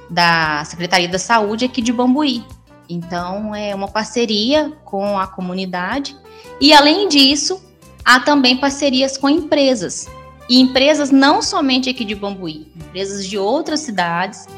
da 0.09 0.65
Secretaria 0.65 1.09
da 1.09 1.19
Saúde 1.19 1.65
aqui 1.65 1.81
de 1.81 1.93
Bambuí. 1.93 2.43
Então, 2.89 3.55
é 3.55 3.75
uma 3.75 3.87
parceria 3.87 4.73
com 4.85 5.19
a 5.19 5.27
comunidade. 5.27 6.17
E, 6.61 6.73
além 6.73 7.09
disso, 7.09 7.63
há 8.05 8.19
também 8.19 8.57
parcerias 8.57 9.17
com 9.17 9.29
empresas. 9.29 10.09
E 10.49 10.61
empresas 10.61 11.13
não 11.13 11.41
somente 11.41 11.89
aqui 11.89 12.05
de 12.05 12.15
Bambuí, 12.17 12.73
empresas 12.75 13.25
de 13.25 13.39
outras 13.39 13.81
cidades, 13.81 14.49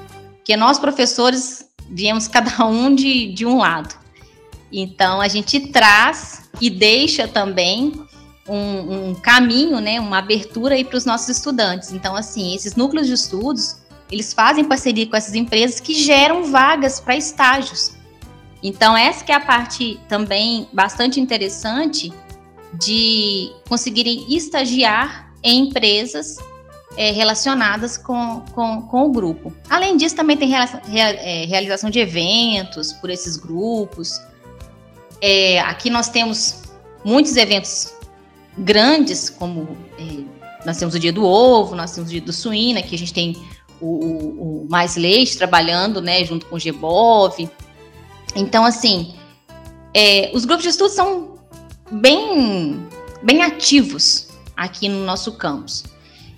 que 0.42 0.56
nós, 0.56 0.78
professores, 0.78 1.68
viemos 1.92 2.26
cada 2.26 2.64
um 2.66 2.94
de, 2.94 3.32
de 3.32 3.46
um 3.46 3.58
lado. 3.58 3.94
Então, 4.72 5.20
a 5.20 5.28
gente 5.28 5.60
traz 5.68 6.48
e 6.60 6.70
deixa 6.70 7.28
também 7.28 7.92
um, 8.48 9.10
um 9.10 9.14
caminho, 9.14 9.80
né, 9.80 10.00
uma 10.00 10.18
abertura 10.18 10.74
aí 10.74 10.84
para 10.84 10.96
os 10.96 11.04
nossos 11.04 11.28
estudantes. 11.28 11.92
Então, 11.92 12.16
assim, 12.16 12.54
esses 12.54 12.74
núcleos 12.74 13.06
de 13.06 13.12
estudos, 13.12 13.76
eles 14.10 14.32
fazem 14.32 14.64
parceria 14.64 15.06
com 15.06 15.14
essas 15.14 15.34
empresas 15.34 15.78
que 15.78 15.94
geram 15.94 16.44
vagas 16.44 16.98
para 16.98 17.16
estágios. 17.16 17.92
Então, 18.62 18.96
essa 18.96 19.24
que 19.24 19.32
é 19.32 19.34
a 19.34 19.40
parte 19.40 20.00
também 20.08 20.68
bastante 20.72 21.20
interessante 21.20 22.12
de 22.74 23.52
conseguirem 23.68 24.24
estagiar 24.34 25.30
em 25.42 25.68
empresas 25.68 26.38
é, 26.96 27.10
relacionadas 27.10 27.96
com, 27.96 28.40
com, 28.52 28.82
com, 28.82 29.04
o 29.04 29.10
grupo. 29.10 29.52
Além 29.68 29.96
disso, 29.96 30.14
também 30.14 30.36
tem 30.36 30.48
real, 30.48 30.66
é, 30.92 31.44
realização 31.46 31.90
de 31.90 31.98
eventos 31.98 32.92
por 32.92 33.10
esses 33.10 33.36
grupos. 33.36 34.20
É, 35.20 35.60
aqui 35.60 35.88
nós 35.88 36.08
temos 36.08 36.62
muitos 37.04 37.36
eventos 37.36 37.94
grandes, 38.58 39.30
como 39.30 39.76
é, 39.98 40.24
nós 40.66 40.76
temos 40.76 40.94
o 40.94 40.98
Dia 40.98 41.12
do 41.12 41.24
Ovo, 41.24 41.74
nós 41.74 41.92
temos 41.92 42.10
o 42.10 42.12
Dia 42.12 42.20
do 42.20 42.32
Suína, 42.32 42.82
que 42.82 42.94
a 42.94 42.98
gente 42.98 43.12
tem 43.12 43.36
o, 43.80 43.86
o, 43.86 44.62
o 44.64 44.68
Mais 44.68 44.96
Leite 44.96 45.36
trabalhando, 45.36 46.00
né, 46.00 46.24
junto 46.24 46.46
com 46.46 46.56
o 46.56 46.58
GBOV. 46.58 47.48
Então, 48.36 48.64
assim, 48.64 49.14
é, 49.94 50.30
os 50.34 50.44
grupos 50.44 50.64
de 50.64 50.70
estudo 50.70 50.90
são 50.90 51.34
bem, 51.90 52.86
bem 53.22 53.42
ativos 53.42 54.28
aqui 54.56 54.88
no 54.88 55.04
nosso 55.04 55.32
campus. 55.32 55.84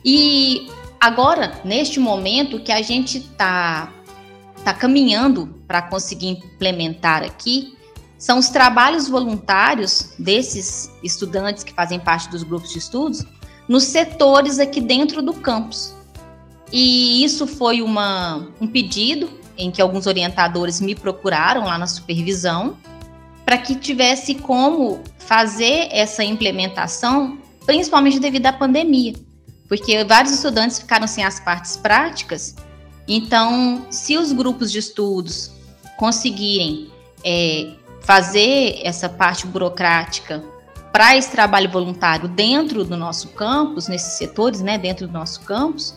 E 0.04 0.68
agora, 1.00 1.60
neste 1.64 1.98
momento 1.98 2.60
que 2.60 2.70
a 2.70 2.82
gente 2.82 3.18
está 3.18 3.90
tá 4.62 4.74
caminhando 4.74 5.46
para 5.66 5.80
conseguir 5.82 6.28
implementar 6.28 7.22
aqui, 7.22 7.74
são 8.18 8.38
os 8.38 8.48
trabalhos 8.48 9.08
voluntários 9.08 10.14
desses 10.18 10.90
estudantes 11.02 11.64
que 11.64 11.72
fazem 11.72 11.98
parte 11.98 12.28
dos 12.30 12.42
grupos 12.42 12.72
de 12.72 12.78
estudos 12.78 13.24
nos 13.68 13.84
setores 13.84 14.58
aqui 14.58 14.80
dentro 14.80 15.22
do 15.22 15.32
campus. 15.32 15.94
E 16.72 17.24
isso 17.24 17.46
foi 17.46 17.80
uma, 17.82 18.48
um 18.60 18.66
pedido 18.66 19.30
em 19.56 19.70
que 19.70 19.80
alguns 19.80 20.06
orientadores 20.06 20.80
me 20.80 20.94
procuraram 20.94 21.64
lá 21.64 21.78
na 21.78 21.86
supervisão 21.86 22.76
para 23.44 23.58
que 23.58 23.74
tivesse 23.74 24.34
como 24.34 25.00
fazer 25.18 25.88
essa 25.90 26.24
implementação, 26.24 27.38
principalmente 27.64 28.18
devido 28.18 28.46
à 28.46 28.52
pandemia, 28.52 29.14
porque 29.68 30.04
vários 30.04 30.34
estudantes 30.34 30.78
ficaram 30.78 31.06
sem 31.06 31.24
as 31.24 31.40
partes 31.40 31.76
práticas. 31.76 32.54
Então, 33.06 33.86
se 33.90 34.16
os 34.16 34.32
grupos 34.32 34.70
de 34.70 34.78
estudos 34.78 35.50
conseguirem 35.96 36.90
é, 37.24 37.72
fazer 38.00 38.80
essa 38.82 39.08
parte 39.08 39.46
burocrática 39.46 40.42
para 40.92 41.16
esse 41.16 41.30
trabalho 41.30 41.70
voluntário 41.70 42.28
dentro 42.28 42.84
do 42.84 42.96
nosso 42.96 43.28
campus, 43.28 43.88
nesses 43.88 44.14
setores, 44.18 44.60
né, 44.60 44.78
dentro 44.78 45.06
do 45.06 45.12
nosso 45.12 45.40
campus, 45.40 45.94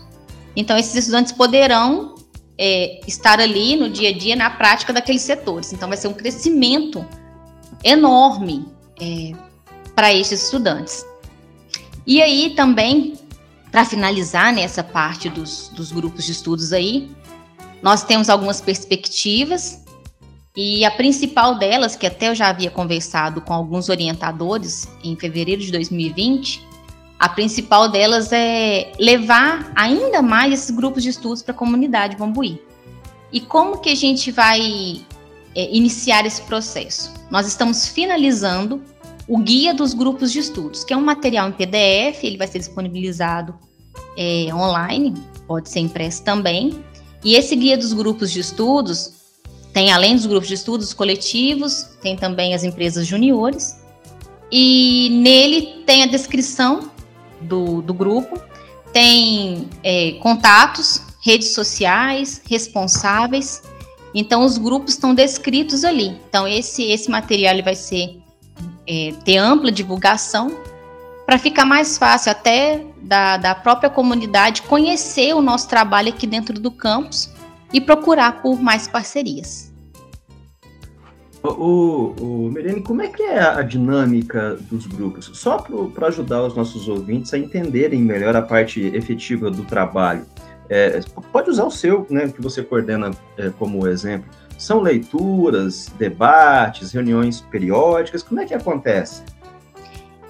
então 0.56 0.78
esses 0.78 0.96
estudantes 0.96 1.32
poderão 1.32 2.16
é, 2.58 3.00
estar 3.08 3.40
ali 3.40 3.76
no 3.76 3.90
dia 3.90 4.10
a 4.10 4.14
dia, 4.14 4.36
na 4.36 4.50
prática 4.50 4.92
daqueles 4.92 5.22
setores. 5.22 5.72
Então, 5.72 5.88
vai 5.88 5.98
ser 5.98 6.08
um 6.08 6.14
crescimento 6.14 7.06
enorme 7.84 8.66
é, 9.00 9.34
para 9.94 10.14
esses 10.14 10.44
estudantes. 10.46 11.06
E 12.06 12.22
aí, 12.22 12.54
também, 12.56 13.14
para 13.72 13.86
finalizar 13.86 14.54
nessa 14.54 14.82
né, 14.82 14.90
parte 14.90 15.30
dos, 15.30 15.70
dos 15.70 15.92
grupos 15.92 16.26
de 16.26 16.32
estudos 16.32 16.74
aí, 16.74 17.12
nós 17.82 18.04
temos 18.04 18.30
algumas 18.30 18.62
perspectivas 18.62 19.84
e 20.56 20.84
a 20.84 20.90
principal 20.90 21.60
delas, 21.60 21.96
que 21.96 22.08
até 22.08 22.30
eu 22.30 22.36
já 22.36 22.50
havia 22.50 22.72
conversado 22.72 23.42
com 23.42 23.54
alguns 23.54 23.90
orientadores 23.90 24.88
em 25.04 25.16
fevereiro 25.16 25.62
de 25.62 25.72
2020, 25.72 26.66
a 27.20 27.30
principal 27.30 27.90
delas 27.90 28.32
é 28.32 28.92
levar 29.00 29.72
ainda 29.76 30.22
mais 30.22 30.54
esses 30.54 30.72
grupos 30.72 31.04
de 31.04 31.10
estudos 31.10 31.44
para 31.44 31.54
a 31.54 31.58
comunidade 31.58 32.16
Bambuí. 32.16 32.62
E 33.32 33.40
como 33.42 33.80
que 33.80 33.90
a 33.90 33.96
gente 33.96 34.32
vai 34.32 35.02
é, 35.56 35.76
iniciar 35.76 36.26
esse 36.26 36.42
processo? 36.44 37.14
Nós 37.30 37.48
estamos 37.48 37.88
finalizando 37.88 38.82
o 39.28 39.38
Guia 39.40 39.74
dos 39.74 39.94
Grupos 39.94 40.32
de 40.32 40.40
Estudos, 40.40 40.84
que 40.84 40.94
é 40.94 40.98
um 40.98 41.02
material 41.02 41.50
em 41.50 41.52
PDF, 41.52 42.24
ele 42.24 42.38
vai 42.38 42.48
ser 42.48 42.60
disponibilizado 42.60 43.54
é, 44.18 44.54
online, 44.54 45.14
pode 45.48 45.70
ser 45.70 45.80
impresso 45.80 46.24
também. 46.24 46.84
E 47.24 47.36
esse 47.36 47.56
Guia 47.56 47.78
dos 47.78 47.94
Grupos 47.94 48.32
de 48.32 48.40
Estudos 48.40 49.18
tem, 49.74 49.92
além 49.92 50.16
dos 50.16 50.26
grupos 50.26 50.48
de 50.48 50.56
estudos 50.56 50.92
coletivos, 50.92 51.84
tem 52.02 52.16
também 52.16 52.56
as 52.56 52.64
empresas 52.64 53.06
juniores. 53.06 53.78
E 54.52 55.10
nele 55.22 55.84
tem 55.86 56.02
a 56.02 56.08
descrição 56.08 56.90
do, 57.42 57.82
do 57.84 57.94
grupo, 57.94 58.42
tem 58.92 59.70
é, 59.84 60.14
contatos, 60.14 61.02
redes 61.22 61.50
sociais, 61.54 62.42
responsáveis. 62.50 63.62
Então, 64.16 64.44
os 64.44 64.58
grupos 64.58 64.94
estão 64.94 65.14
descritos 65.14 65.84
ali. 65.84 66.18
Então, 66.28 66.48
esse, 66.48 66.84
esse 66.84 67.12
material 67.12 67.62
vai 67.62 67.76
ser 67.76 68.18
é, 68.88 69.14
ter 69.24 69.38
ampla 69.38 69.72
divulgação 69.72 70.52
para 71.26 71.38
ficar 71.38 71.66
mais 71.66 71.98
fácil 71.98 72.32
até 72.32 72.86
da, 73.02 73.38
da 73.38 73.54
própria 73.54 73.90
comunidade 73.90 74.62
conhecer 74.64 75.36
o 75.36 75.42
nosso 75.42 75.68
trabalho 75.68 76.10
aqui 76.10 76.26
dentro 76.26 76.58
do 76.60 76.72
campus 76.72 77.30
e 77.74 77.82
procurar 77.82 78.42
por 78.42 78.62
mais 78.62 78.88
parcerias. 78.88 79.74
O, 81.44 82.14
o 82.20 82.84
como 82.84 83.02
é 83.02 83.08
que 83.08 83.24
é 83.24 83.40
a 83.40 83.62
dinâmica 83.62 84.58
dos 84.70 84.88
grupos? 84.88 85.30
Só 85.34 85.58
para 85.94 86.08
ajudar 86.08 86.44
os 86.44 86.56
nossos 86.56 86.88
ouvintes 86.88 87.34
a 87.34 87.38
entenderem 87.38 88.02
melhor 88.02 88.36
a 88.36 88.42
parte 88.42 88.82
efetiva 88.82 89.50
do 89.52 89.64
trabalho. 89.64 90.26
É, 90.70 91.00
pode 91.32 91.50
usar 91.50 91.64
o 91.64 91.72
seu, 91.72 92.06
né, 92.10 92.28
que 92.28 92.42
você 92.42 92.62
coordena 92.62 93.12
é, 93.38 93.50
como 93.52 93.88
exemplo. 93.88 94.30
São 94.58 94.82
leituras, 94.82 95.92
debates, 95.98 96.92
reuniões 96.92 97.42
periódicas? 97.42 98.24
Como 98.24 98.42
é 98.42 98.46
que 98.46 98.54
acontece? 98.54 99.22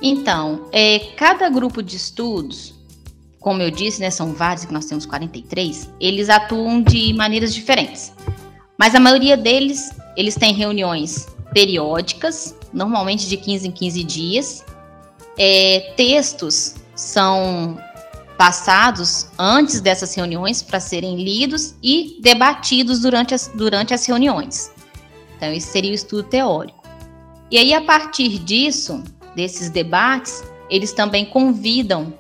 Então, 0.02 0.68
é, 0.72 1.00
cada 1.16 1.50
grupo 1.50 1.82
de 1.82 1.96
estudos, 1.96 2.76
como 3.40 3.62
eu 3.62 3.72
disse, 3.72 4.00
né, 4.00 4.10
são 4.10 4.34
vários, 4.34 4.66
que 4.66 4.74
nós 4.74 4.86
temos 4.86 5.06
43, 5.06 5.90
eles 6.00 6.30
atuam 6.30 6.82
de 6.82 7.13
maneiras 7.13 7.54
diferentes. 7.54 8.13
Mas 8.78 8.94
a 8.94 9.00
maioria 9.00 9.36
deles, 9.36 9.90
eles 10.16 10.36
têm 10.36 10.54
reuniões 10.54 11.28
periódicas, 11.54 12.56
normalmente 12.72 13.28
de 13.28 13.38
15 13.38 13.68
em 13.68 13.72
15 13.72 14.04
dias. 14.04 14.66
É, 15.38 15.94
textos 15.96 16.76
são 16.96 17.78
passados 18.38 19.30
antes 19.38 19.82
dessas 19.82 20.13
reuniões 20.13 20.62
para 20.62 20.80
serem 20.80 21.21
lidos 21.21 21.76
e 21.82 22.19
debatidos 22.21 23.00
durante 23.00 23.34
as, 23.34 23.47
durante 23.47 23.93
as 23.93 24.06
reuniões. 24.06 24.71
Então, 25.36 25.52
esse 25.52 25.67
seria 25.67 25.91
o 25.91 25.95
estudo 25.95 26.23
teórico. 26.23 26.84
E 27.50 27.58
aí, 27.58 27.73
a 27.73 27.82
partir 27.82 28.39
disso, 28.39 29.04
desses 29.36 29.69
debates, 29.69 30.43
eles 30.69 30.93
também 30.93 31.26
convidam 31.26 32.13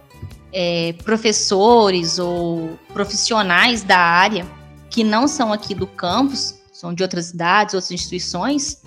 é, 0.51 0.93
professores 1.03 2.17
ou 2.17 2.79
profissionais 2.93 3.83
da 3.83 3.99
área 3.99 4.45
que 4.89 5.03
não 5.03 5.27
são 5.27 5.53
aqui 5.53 5.75
do 5.75 5.85
campus, 5.85 6.55
são 6.71 6.93
de 6.93 7.03
outras 7.03 7.27
cidades, 7.27 7.73
outras 7.73 7.91
instituições, 7.91 8.81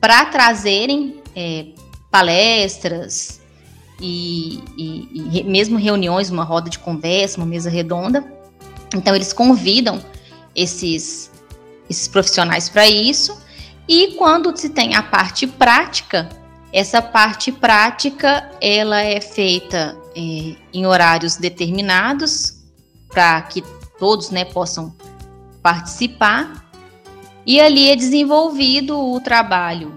para 0.00 0.26
trazerem 0.26 1.20
é, 1.34 1.66
palestras 2.10 3.39
e, 4.00 4.62
e, 4.76 5.40
e, 5.40 5.44
mesmo 5.44 5.78
reuniões, 5.78 6.30
uma 6.30 6.44
roda 6.44 6.70
de 6.70 6.78
conversa, 6.78 7.36
uma 7.36 7.46
mesa 7.46 7.68
redonda. 7.68 8.24
Então, 8.94 9.14
eles 9.14 9.32
convidam 9.32 10.02
esses, 10.54 11.30
esses 11.88 12.08
profissionais 12.08 12.68
para 12.68 12.88
isso. 12.88 13.38
E 13.88 14.14
quando 14.14 14.56
se 14.56 14.70
tem 14.70 14.94
a 14.94 15.02
parte 15.02 15.46
prática, 15.46 16.28
essa 16.72 17.02
parte 17.02 17.50
prática 17.50 18.50
ela 18.60 19.00
é 19.00 19.20
feita 19.20 19.96
é, 20.16 20.54
em 20.72 20.86
horários 20.86 21.36
determinados 21.36 22.60
para 23.08 23.42
que 23.42 23.62
todos 23.98 24.30
né, 24.30 24.44
possam 24.44 24.94
participar 25.62 26.70
e 27.44 27.60
ali 27.60 27.90
é 27.90 27.96
desenvolvido 27.96 28.98
o 28.98 29.20
trabalho 29.20 29.92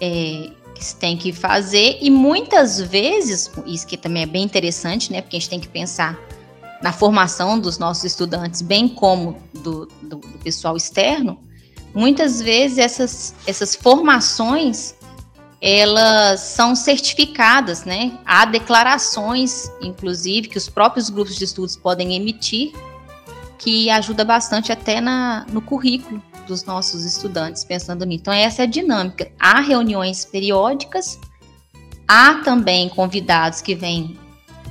é, 0.00 0.50
que 0.78 0.84
se 0.84 0.96
tem 0.96 1.16
que 1.16 1.32
fazer 1.32 1.98
e 2.00 2.10
muitas 2.10 2.80
vezes 2.80 3.50
isso 3.66 3.86
que 3.86 3.96
também 3.96 4.22
é 4.22 4.26
bem 4.26 4.44
interessante 4.44 5.12
né 5.12 5.20
porque 5.20 5.36
a 5.36 5.40
gente 5.40 5.50
tem 5.50 5.60
que 5.60 5.68
pensar 5.68 6.18
na 6.82 6.92
formação 6.92 7.58
dos 7.58 7.78
nossos 7.78 8.04
estudantes 8.04 8.62
bem 8.62 8.88
como 8.88 9.36
do, 9.52 9.86
do, 10.02 10.16
do 10.16 10.38
pessoal 10.42 10.76
externo 10.76 11.38
muitas 11.94 12.40
vezes 12.40 12.78
essas 12.78 13.34
essas 13.46 13.74
formações 13.74 14.94
elas 15.60 16.40
são 16.40 16.76
certificadas, 16.76 17.84
né? 17.84 18.16
Há 18.24 18.44
declarações, 18.44 19.70
inclusive, 19.80 20.48
que 20.48 20.56
os 20.56 20.68
próprios 20.68 21.10
grupos 21.10 21.36
de 21.36 21.44
estudos 21.44 21.76
podem 21.76 22.14
emitir, 22.14 22.72
que 23.58 23.90
ajuda 23.90 24.24
bastante 24.24 24.70
até 24.72 25.00
na, 25.00 25.44
no 25.52 25.60
currículo 25.60 26.22
dos 26.46 26.64
nossos 26.64 27.04
estudantes, 27.04 27.64
pensando 27.64 28.06
nisso. 28.06 28.22
Então, 28.22 28.32
essa 28.32 28.62
é 28.62 28.64
a 28.64 28.68
dinâmica. 28.68 29.30
Há 29.38 29.60
reuniões 29.60 30.24
periódicas, 30.24 31.18
há 32.06 32.36
também 32.36 32.88
convidados 32.88 33.60
que 33.60 33.74
vêm 33.74 34.16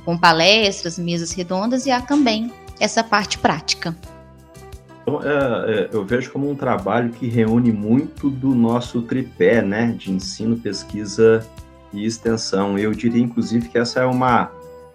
com 0.04 0.18
palestras, 0.18 0.98
mesas 0.98 1.34
redondas, 1.34 1.86
e 1.86 1.92
há 1.92 2.02
também 2.02 2.52
essa 2.80 3.04
parte 3.04 3.38
prática. 3.38 3.96
Então, 5.02 5.22
é, 5.22 5.72
é, 5.72 5.90
eu 5.94 6.04
vejo 6.04 6.32
como 6.32 6.50
um 6.50 6.56
trabalho 6.56 7.12
que 7.12 7.28
reúne 7.28 7.72
muito 7.72 8.30
do 8.30 8.54
nosso 8.56 9.02
tripé, 9.02 9.62
né, 9.62 9.94
de 9.98 10.12
ensino, 10.12 10.58
pesquisa 10.58 11.48
e 11.94 12.06
extensão. 12.06 12.78
Eu 12.78 12.92
diria, 12.92 13.22
inclusive, 13.22 13.70
que 13.70 13.78
essa 13.78 14.02
é 14.02 14.06
uma, 14.06 14.52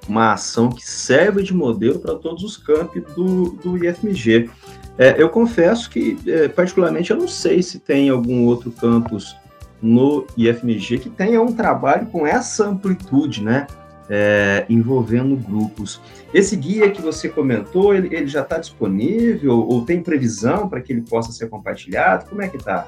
uma 0.08 0.32
ação 0.32 0.70
que 0.70 0.84
serve 0.84 1.42
de 1.42 1.54
modelo 1.54 1.98
para 1.98 2.14
todos 2.14 2.42
os 2.42 2.56
campi 2.56 3.00
do, 3.00 3.50
do 3.62 3.84
IFMG. 3.84 4.50
É, 4.98 5.20
eu 5.20 5.28
confesso 5.28 5.88
que, 5.88 6.18
é, 6.26 6.48
particularmente, 6.48 7.10
eu 7.10 7.16
não 7.16 7.28
sei 7.28 7.62
se 7.62 7.78
tem 7.78 8.08
algum 8.08 8.44
outro 8.44 8.70
campus 8.70 9.36
no 9.80 10.26
IFMG 10.36 10.98
que 10.98 11.10
tenha 11.10 11.40
um 11.40 11.52
trabalho 11.52 12.06
com 12.06 12.26
essa 12.26 12.68
amplitude, 12.68 13.42
né? 13.42 13.66
é, 14.08 14.66
envolvendo 14.68 15.34
grupos. 15.36 15.98
Esse 16.34 16.54
guia 16.54 16.90
que 16.90 17.00
você 17.00 17.30
comentou, 17.30 17.94
ele, 17.94 18.14
ele 18.14 18.26
já 18.26 18.42
está 18.42 18.58
disponível 18.58 19.58
ou 19.66 19.86
tem 19.86 20.02
previsão 20.02 20.68
para 20.68 20.82
que 20.82 20.92
ele 20.92 21.00
possa 21.00 21.32
ser 21.32 21.48
compartilhado? 21.48 22.28
Como 22.28 22.42
é 22.42 22.48
que 22.48 22.58
está? 22.58 22.86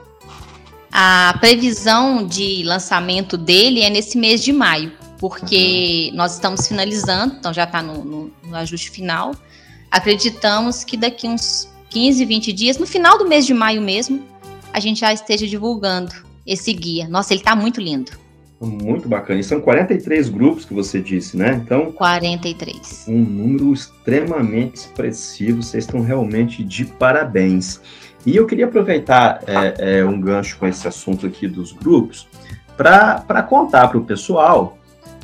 A 0.92 1.36
previsão 1.40 2.26
de 2.26 2.62
lançamento 2.64 3.38
dele 3.38 3.80
é 3.80 3.88
nesse 3.90 4.18
mês 4.18 4.44
de 4.44 4.52
maio, 4.52 4.92
porque 5.24 6.10
nós 6.12 6.34
estamos 6.34 6.68
finalizando, 6.68 7.36
então 7.38 7.50
já 7.50 7.64
está 7.64 7.80
no, 7.80 8.04
no, 8.04 8.30
no 8.46 8.56
ajuste 8.56 8.90
final. 8.90 9.34
Acreditamos 9.90 10.84
que 10.84 10.98
daqui 10.98 11.26
uns 11.26 11.66
15, 11.88 12.22
20 12.26 12.52
dias, 12.52 12.76
no 12.76 12.86
final 12.86 13.16
do 13.16 13.26
mês 13.26 13.46
de 13.46 13.54
maio 13.54 13.80
mesmo, 13.80 14.22
a 14.70 14.78
gente 14.78 15.00
já 15.00 15.14
esteja 15.14 15.46
divulgando 15.46 16.12
esse 16.46 16.70
guia. 16.74 17.08
Nossa, 17.08 17.32
ele 17.32 17.40
está 17.40 17.56
muito 17.56 17.80
lindo. 17.80 18.12
Muito 18.60 19.08
bacana. 19.08 19.40
E 19.40 19.42
são 19.42 19.62
43 19.62 20.28
grupos 20.28 20.66
que 20.66 20.74
você 20.74 21.00
disse, 21.00 21.38
né? 21.38 21.58
Então. 21.64 21.90
43. 21.92 23.06
Um 23.08 23.18
número 23.20 23.72
extremamente 23.72 24.74
expressivo. 24.74 25.62
Vocês 25.62 25.84
estão 25.84 26.02
realmente 26.02 26.62
de 26.62 26.84
parabéns. 26.84 27.80
E 28.26 28.36
eu 28.36 28.46
queria 28.46 28.66
aproveitar 28.66 29.42
é, 29.46 30.00
é, 30.00 30.04
um 30.04 30.20
gancho 30.20 30.58
com 30.58 30.66
esse 30.66 30.86
assunto 30.86 31.26
aqui 31.26 31.48
dos 31.48 31.72
grupos 31.72 32.28
para 32.76 33.42
contar 33.42 33.88
para 33.88 33.96
o 33.96 34.04
pessoal 34.04 34.76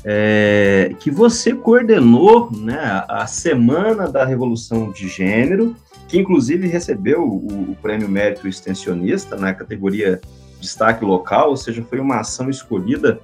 é, 0.04 0.94
que 0.98 1.10
você 1.10 1.54
coordenou 1.54 2.50
né, 2.50 3.04
a 3.08 3.26
Semana 3.26 4.08
da 4.08 4.24
Revolução 4.24 4.90
de 4.90 5.08
Gênero, 5.08 5.76
que 6.08 6.18
inclusive 6.18 6.66
recebeu 6.66 7.22
o, 7.22 7.70
o 7.70 7.76
Prêmio 7.80 8.08
Mérito 8.08 8.48
Extensionista 8.48 9.36
na 9.36 9.52
categoria 9.54 10.20
destaque 10.60 11.04
local, 11.04 11.50
ou 11.50 11.56
seja, 11.56 11.82
foi 11.82 12.00
uma 12.00 12.20
ação 12.20 12.50
escolhida 12.50 13.20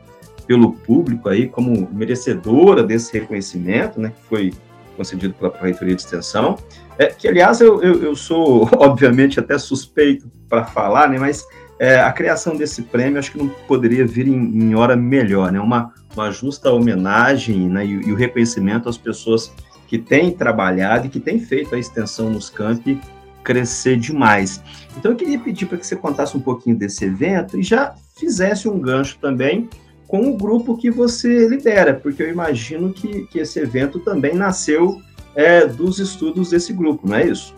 pelo 0.47 0.73
público 0.73 1.29
aí 1.29 1.49
como 1.49 1.89
merecedora 1.93 2.83
desse 2.83 3.13
reconhecimento, 3.19 4.01
né, 4.01 4.11
que 4.11 4.29
foi 4.29 4.55
concedido 4.97 5.35
pela 5.35 5.51
Prefeitura 5.51 5.95
de 5.95 6.01
Extensão, 6.01 6.57
é, 6.99 7.07
que, 7.07 7.29
aliás, 7.29 7.61
eu, 7.61 7.83
eu, 7.83 8.03
eu, 8.03 8.17
sou, 8.17 8.69
obviamente, 8.79 9.39
até 9.39 9.59
suspeito 9.59 10.31
para 10.49 10.65
falar, 10.65 11.09
né, 11.09 11.19
mas 11.19 11.45
é, 11.79 12.01
a 12.01 12.11
criação 12.13 12.57
desse 12.57 12.83
prêmio 12.83 13.19
acho 13.19 13.33
que 13.33 13.39
não 13.39 13.49
poderia 13.69 14.07
vir 14.07 14.27
em, 14.27 14.33
em 14.33 14.75
hora 14.75 14.97
melhor, 14.97 15.53
né, 15.53 15.61
uma, 15.61 15.93
uma 16.17 16.31
justa 16.31 16.71
homenagem 16.73 17.69
né, 17.69 17.85
e, 17.85 18.09
e, 18.09 18.13
o 18.13 18.17
reconhecimento 18.17 18.89
às 18.89 18.97
pessoas 18.97 19.53
que 19.87 19.99
têm 19.99 20.31
trabalhado 20.31 21.07
e 21.07 21.11
que 21.11 21.21
têm 21.21 21.39
feito 21.39 21.75
a 21.75 21.79
extensão 21.79 22.31
nos 22.31 22.51
campi 22.51 22.99
crescer 23.45 23.97
demais. 23.97 24.61
Então 24.97 25.13
eu 25.13 25.17
queria 25.17 25.39
pedir 25.39 25.67
para 25.67 25.79
que 25.79 25.87
você 25.87 25.95
contasse 25.95 26.37
um 26.37 26.41
pouquinho 26.41 26.77
desse 26.77 27.05
evento 27.05 27.59
e 27.59 27.63
já 27.63 27.95
fizesse 28.17 28.69
um 28.69 28.81
gancho 28.81 29.19
também 29.21 29.69
com 30.09 30.29
o 30.31 30.37
grupo 30.37 30.77
que 30.77 30.91
você 30.91 31.47
lidera, 31.47 31.95
porque 31.95 32.23
eu 32.23 32.31
imagino 32.31 32.93
que, 32.93 33.27
que 33.27 33.39
esse 33.39 33.59
evento 33.61 34.01
também 34.01 34.35
nasceu 34.35 35.01
é, 35.35 35.67
dos 35.67 35.99
estudos 35.99 36.51
desse 36.51 36.73
grupo, 36.73 37.09
não 37.09 37.17
é 37.17 37.27
isso? 37.27 37.55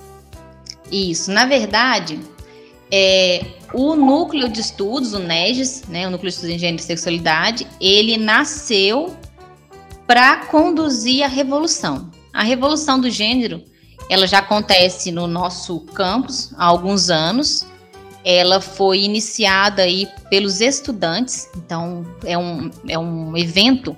Isso, 0.90 1.30
na 1.30 1.46
verdade, 1.46 2.18
é, 2.90 3.44
o 3.72 3.94
núcleo 3.94 4.48
de 4.48 4.60
estudos, 4.60 5.12
o 5.12 5.18
NEGES, 5.18 5.84
né, 5.88 6.06
o 6.06 6.10
núcleo 6.10 6.30
de 6.30 6.34
estudos 6.34 6.54
em 6.54 6.58
gênero 6.58 6.82
e 6.82 6.84
sexualidade, 6.84 7.66
ele 7.80 8.16
nasceu 8.16 9.16
para 10.06 10.46
conduzir 10.46 11.22
a 11.22 11.28
revolução. 11.28 12.10
A 12.32 12.42
revolução 12.42 12.98
do 12.98 13.10
gênero, 13.10 13.62
ela 14.08 14.26
já 14.26 14.38
acontece 14.38 15.12
no 15.12 15.26
nosso 15.26 15.80
campus 15.80 16.52
há 16.56 16.64
alguns 16.64 17.10
anos. 17.10 17.66
Ela 18.24 18.60
foi 18.60 19.00
iniciada 19.00 19.82
aí 19.82 20.08
pelos 20.30 20.60
estudantes, 20.60 21.48
então 21.56 22.06
é 22.24 22.36
um, 22.38 22.70
é 22.88 22.98
um 22.98 23.36
evento 23.36 23.96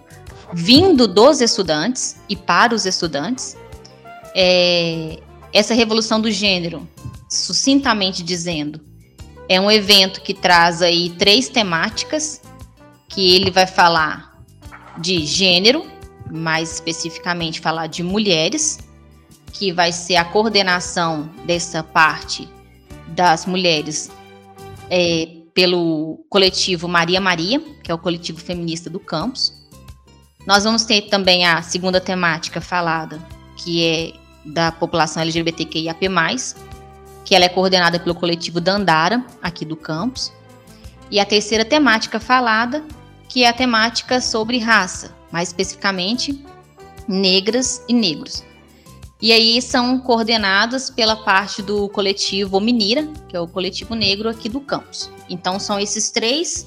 vindo 0.53 1.07
dos 1.07 1.41
estudantes 1.41 2.17
e 2.29 2.35
para 2.35 2.75
os 2.75 2.87
estudantes. 2.87 3.57
É, 4.35 5.19
essa 5.53 5.75
revolução 5.75 6.21
do 6.21 6.31
gênero, 6.31 6.89
sucintamente 7.29 8.23
dizendo, 8.23 8.81
é 9.51 9.61
um 9.61 9.69
evento 9.69 10.21
que 10.21 10.33
traz 10.33 10.81
aí 10.81 11.11
três 11.11 11.49
temáticas, 11.49 12.41
que 13.09 13.35
ele 13.35 13.51
vai 13.51 13.67
falar 13.67 14.41
de 14.97 15.27
gênero, 15.27 15.85
mais 16.31 16.75
especificamente 16.75 17.59
falar 17.59 17.89
de 17.89 18.01
mulheres, 18.05 18.79
que 19.53 19.73
vai 19.73 19.91
ser 19.91 20.15
a 20.15 20.25
coordenação 20.25 21.29
dessa 21.45 21.83
parte 21.83 22.49
das 23.09 23.45
mulheres 23.45 24.09
é, 24.89 25.27
pelo 25.53 26.25
coletivo 26.31 26.87
Maria 26.87 27.21
Maria, 27.21 27.59
que 27.83 27.91
é 27.91 27.95
o 27.95 27.99
coletivo 27.99 28.39
feminista 28.39 28.89
do 28.89 29.01
campus. 29.01 29.53
Nós 30.47 30.63
vamos 30.63 30.85
ter 30.85 31.09
também 31.09 31.45
a 31.45 31.61
segunda 31.61 32.01
temática 32.01 32.61
falada, 32.61 33.19
que 33.57 33.85
é 33.85 34.13
da 34.45 34.71
população 34.71 35.21
LGBTQIAP+, 35.23 36.07
que 37.25 37.35
ela 37.35 37.45
é 37.45 37.49
coordenada 37.49 37.99
pelo 37.99 38.15
coletivo 38.15 38.61
Dandara, 38.61 39.25
aqui 39.43 39.65
do 39.65 39.77
campus. 39.77 40.33
E 41.11 41.19
a 41.19 41.25
terceira 41.25 41.65
temática 41.65 42.21
falada, 42.21 42.85
que 43.29 43.45
é 43.45 43.49
a 43.49 43.53
temática 43.53 44.21
sobre 44.21 44.59
raça, 44.59 45.15
mais 45.31 45.49
especificamente 45.49 46.45
negras 47.07 47.85
e 47.89 47.93
negros. 47.93 48.45
E 49.23 49.33
aí 49.33 49.61
são 49.61 49.99
coordenadas 49.99 50.89
pela 50.89 51.15
parte 51.15 51.61
do 51.61 51.89
coletivo 51.91 52.59
Minira, 52.59 53.07
que 53.29 53.37
é 53.37 53.41
o 53.41 53.47
coletivo 53.47 53.95
negro 53.95 54.29
aqui 54.29 54.49
do 54.49 54.61
campus. 54.61 55.11
Então 55.29 55.61
são 55.61 55.79
esses 55.79 56.11
três 56.11 56.67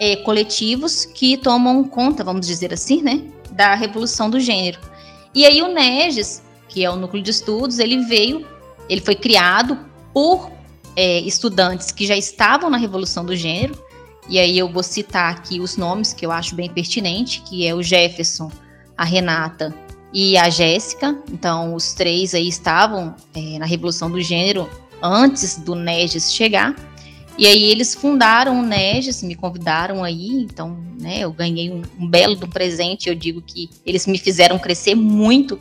é, 0.00 0.16
coletivos 0.16 1.04
que 1.04 1.36
tomam 1.36 1.84
conta, 1.84 2.24
vamos 2.24 2.46
dizer 2.46 2.72
assim, 2.72 3.02
né, 3.02 3.22
da 3.52 3.74
revolução 3.74 4.28
do 4.28 4.40
gênero. 4.40 4.80
E 5.32 5.46
aí 5.46 5.62
o 5.62 5.68
NEGES, 5.68 6.42
que 6.68 6.84
é 6.84 6.90
o 6.90 6.96
núcleo 6.96 7.22
de 7.22 7.30
estudos, 7.30 7.78
ele 7.78 7.98
veio, 8.04 8.44
ele 8.88 9.00
foi 9.00 9.14
criado 9.14 9.78
por 10.12 10.50
é, 10.96 11.20
estudantes 11.20 11.90
que 11.90 12.06
já 12.06 12.16
estavam 12.16 12.70
na 12.70 12.76
revolução 12.76 13.24
do 13.24 13.34
gênero. 13.34 13.80
E 14.28 14.38
aí 14.38 14.56
eu 14.56 14.68
vou 14.68 14.82
citar 14.82 15.32
aqui 15.32 15.60
os 15.60 15.76
nomes 15.76 16.12
que 16.12 16.24
eu 16.24 16.30
acho 16.30 16.54
bem 16.54 16.70
pertinente, 16.70 17.42
que 17.42 17.66
é 17.66 17.74
o 17.74 17.82
Jefferson, 17.82 18.50
a 18.96 19.04
Renata 19.04 19.74
e 20.12 20.36
a 20.36 20.48
Jéssica. 20.48 21.18
Então 21.30 21.74
os 21.74 21.92
três 21.92 22.34
aí 22.34 22.48
estavam 22.48 23.14
é, 23.34 23.58
na 23.58 23.66
revolução 23.66 24.10
do 24.10 24.20
gênero 24.20 24.68
antes 25.02 25.56
do 25.56 25.74
NEGES 25.74 26.32
chegar. 26.32 26.76
E 27.36 27.46
aí 27.46 27.64
eles 27.64 27.94
fundaram 27.94 28.60
o 28.60 28.62
NEGES, 28.62 29.22
me 29.22 29.34
convidaram 29.34 30.04
aí, 30.04 30.28
então, 30.42 30.78
né, 31.00 31.20
eu 31.20 31.32
ganhei 31.32 31.70
um, 31.70 31.82
um 31.98 32.06
belo 32.06 32.36
do 32.36 32.46
presente, 32.46 33.08
eu 33.08 33.14
digo 33.14 33.40
que 33.40 33.70
eles 33.86 34.06
me 34.06 34.18
fizeram 34.18 34.58
crescer 34.58 34.94
muito 34.94 35.58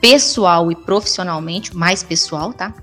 pessoal 0.00 0.72
e 0.72 0.74
profissionalmente, 0.74 1.76
mais 1.76 2.02
pessoal, 2.02 2.52
tá? 2.54 2.74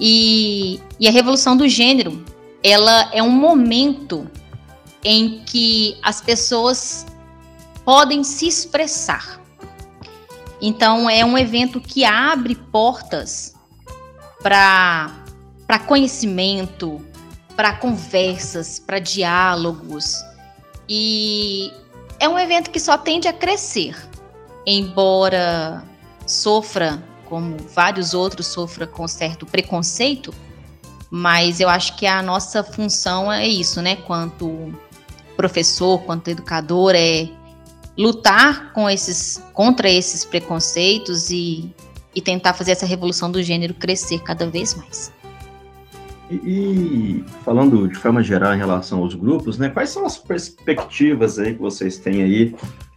E, 0.00 0.80
e 0.98 1.06
a 1.06 1.10
revolução 1.10 1.54
do 1.56 1.68
gênero, 1.68 2.24
ela 2.64 3.10
é 3.12 3.22
um 3.22 3.30
momento 3.30 4.26
em 5.04 5.42
que 5.44 5.96
as 6.02 6.22
pessoas 6.22 7.06
podem 7.84 8.24
se 8.24 8.48
expressar. 8.48 9.40
Então, 10.60 11.08
é 11.08 11.24
um 11.24 11.36
evento 11.36 11.80
que 11.80 12.04
abre 12.04 12.54
portas 12.54 13.54
para 14.42 15.78
conhecimento, 15.86 17.04
para 17.56 17.74
conversas, 17.76 18.78
para 18.78 18.98
diálogos. 18.98 20.14
E 20.88 21.72
é 22.18 22.28
um 22.28 22.38
evento 22.38 22.70
que 22.70 22.80
só 22.80 22.98
tende 22.98 23.28
a 23.28 23.32
crescer, 23.32 23.96
embora 24.66 25.82
sofra, 26.26 27.02
como 27.30 27.56
vários 27.72 28.12
outros, 28.12 28.48
sofra 28.48 28.88
com 28.88 29.06
certo 29.06 29.46
preconceito, 29.46 30.34
mas 31.08 31.60
eu 31.60 31.68
acho 31.68 31.96
que 31.96 32.06
a 32.06 32.20
nossa 32.20 32.64
função 32.64 33.32
é 33.32 33.46
isso, 33.46 33.80
né? 33.80 33.94
Quanto 33.96 34.74
professor, 35.36 36.02
quanto 36.02 36.28
educador, 36.28 36.92
é 36.94 37.28
lutar 37.96 38.72
com 38.72 38.90
esses, 38.90 39.42
contra 39.52 39.88
esses 39.88 40.24
preconceitos 40.24 41.30
e, 41.30 41.72
e 42.14 42.20
tentar 42.20 42.52
fazer 42.52 42.72
essa 42.72 42.84
revolução 42.84 43.30
do 43.30 43.42
gênero 43.42 43.74
crescer 43.74 44.18
cada 44.20 44.46
vez 44.50 44.74
mais. 44.74 45.12
E, 46.30 46.34
e, 46.34 47.24
falando 47.44 47.88
de 47.88 47.94
forma 47.96 48.22
geral 48.22 48.54
em 48.54 48.58
relação 48.58 49.00
aos 49.00 49.14
grupos, 49.14 49.56
né, 49.56 49.68
quais 49.68 49.90
são 49.90 50.04
as 50.04 50.18
perspectivas 50.18 51.38
aí 51.38 51.54
que 51.54 51.60
vocês 51.60 51.98
têm 51.98 52.22
aí 52.22 52.54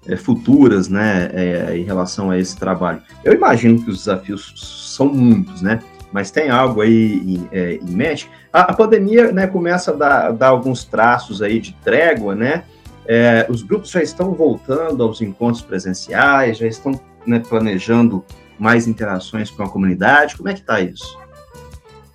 é, 0.07 0.15
futuras, 0.15 0.89
né, 0.89 1.29
é, 1.33 1.77
em 1.77 1.83
relação 1.83 2.29
a 2.29 2.37
esse 2.37 2.57
trabalho? 2.57 3.01
Eu 3.23 3.33
imagino 3.33 3.81
que 3.83 3.89
os 3.89 3.99
desafios 3.99 4.53
são 4.95 5.07
muitos, 5.07 5.61
né, 5.61 5.79
mas 6.11 6.31
tem 6.31 6.49
algo 6.49 6.81
aí 6.81 7.15
em, 7.25 7.49
é, 7.51 7.75
em 7.75 7.91
mente? 7.91 8.29
A, 8.51 8.61
a, 8.61 8.73
pandemia, 8.73 9.31
né, 9.31 9.47
começa 9.47 9.91
a 9.91 9.95
dar, 9.95 10.31
dar, 10.31 10.47
alguns 10.49 10.83
traços 10.83 11.41
aí 11.41 11.59
de 11.59 11.73
trégua, 11.83 12.35
né, 12.35 12.63
é, 13.05 13.45
os 13.49 13.63
grupos 13.63 13.89
já 13.89 14.01
estão 14.01 14.33
voltando 14.33 15.03
aos 15.03 15.21
encontros 15.21 15.61
presenciais, 15.61 16.57
já 16.57 16.67
estão 16.67 16.99
né, 17.25 17.39
planejando 17.39 18.23
mais 18.57 18.87
interações 18.87 19.49
com 19.49 19.63
a 19.63 19.69
comunidade, 19.69 20.37
como 20.37 20.49
é 20.49 20.53
que 20.53 20.61
está 20.61 20.79
isso? 20.79 21.17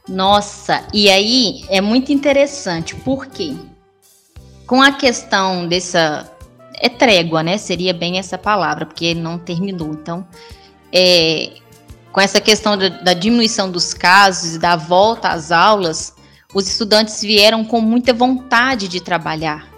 Nossa, 0.09 0.83
e 0.94 1.11
aí 1.11 1.64
é 1.68 1.83
muito 1.83 2.11
interessante, 2.11 2.94
porque 2.96 3.55
com 4.68 4.83
a 4.83 4.92
questão 4.92 5.66
dessa. 5.66 6.31
É 6.80 6.88
trégua, 6.88 7.42
né? 7.42 7.58
Seria 7.58 7.92
bem 7.92 8.18
essa 8.18 8.38
palavra, 8.38 8.86
porque 8.86 9.14
não 9.14 9.38
terminou. 9.38 9.92
Então, 9.92 10.26
é, 10.92 11.52
com 12.12 12.20
essa 12.20 12.40
questão 12.40 12.76
da, 12.76 12.88
da 12.88 13.12
diminuição 13.14 13.70
dos 13.70 13.92
casos 13.92 14.56
e 14.56 14.58
da 14.58 14.76
volta 14.76 15.28
às 15.28 15.50
aulas, 15.50 16.14
os 16.54 16.66
estudantes 16.66 17.20
vieram 17.20 17.64
com 17.64 17.80
muita 17.80 18.12
vontade 18.12 18.88
de 18.88 19.00
trabalhar. 19.00 19.68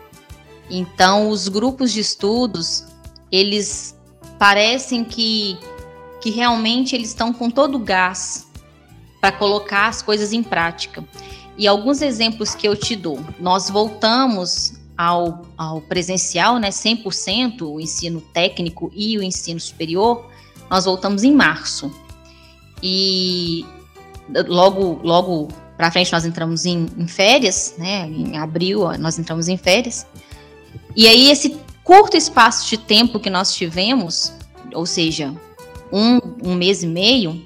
Então, 0.70 1.28
os 1.28 1.48
grupos 1.48 1.92
de 1.92 2.00
estudos, 2.00 2.84
eles 3.30 3.96
parecem 4.38 5.04
que, 5.04 5.58
que 6.20 6.30
realmente 6.30 6.94
eles 6.94 7.08
estão 7.08 7.32
com 7.32 7.50
todo 7.50 7.74
o 7.74 7.80
gás 7.80 8.46
para 9.20 9.32
colocar 9.32 9.88
as 9.88 10.00
coisas 10.00 10.32
em 10.32 10.42
prática. 10.42 11.04
E 11.58 11.66
alguns 11.66 12.00
exemplos 12.00 12.54
que 12.54 12.66
eu 12.66 12.76
te 12.76 12.96
dou. 12.96 13.18
Nós 13.38 13.68
voltamos 13.68 14.79
ao, 15.00 15.46
ao 15.56 15.80
presencial, 15.80 16.58
né, 16.58 16.68
100%, 16.68 17.62
o 17.62 17.80
ensino 17.80 18.20
técnico 18.20 18.92
e 18.94 19.16
o 19.16 19.22
ensino 19.22 19.58
superior, 19.58 20.26
nós 20.68 20.84
voltamos 20.84 21.24
em 21.24 21.32
março. 21.34 21.90
E 22.82 23.64
logo, 24.46 25.00
logo 25.02 25.48
para 25.74 25.90
frente 25.90 26.12
nós 26.12 26.26
entramos 26.26 26.66
em, 26.66 26.86
em, 26.98 27.08
férias, 27.08 27.76
né, 27.78 28.06
em 28.06 28.36
abril 28.36 28.82
nós 28.98 29.18
entramos 29.18 29.48
em 29.48 29.56
férias. 29.56 30.06
E 30.94 31.08
aí 31.08 31.30
esse 31.30 31.56
curto 31.82 32.14
espaço 32.14 32.68
de 32.68 32.76
tempo 32.76 33.18
que 33.18 33.30
nós 33.30 33.54
tivemos, 33.54 34.34
ou 34.74 34.84
seja, 34.84 35.34
um, 35.90 36.18
um 36.44 36.54
mês 36.54 36.82
e 36.82 36.86
meio, 36.86 37.42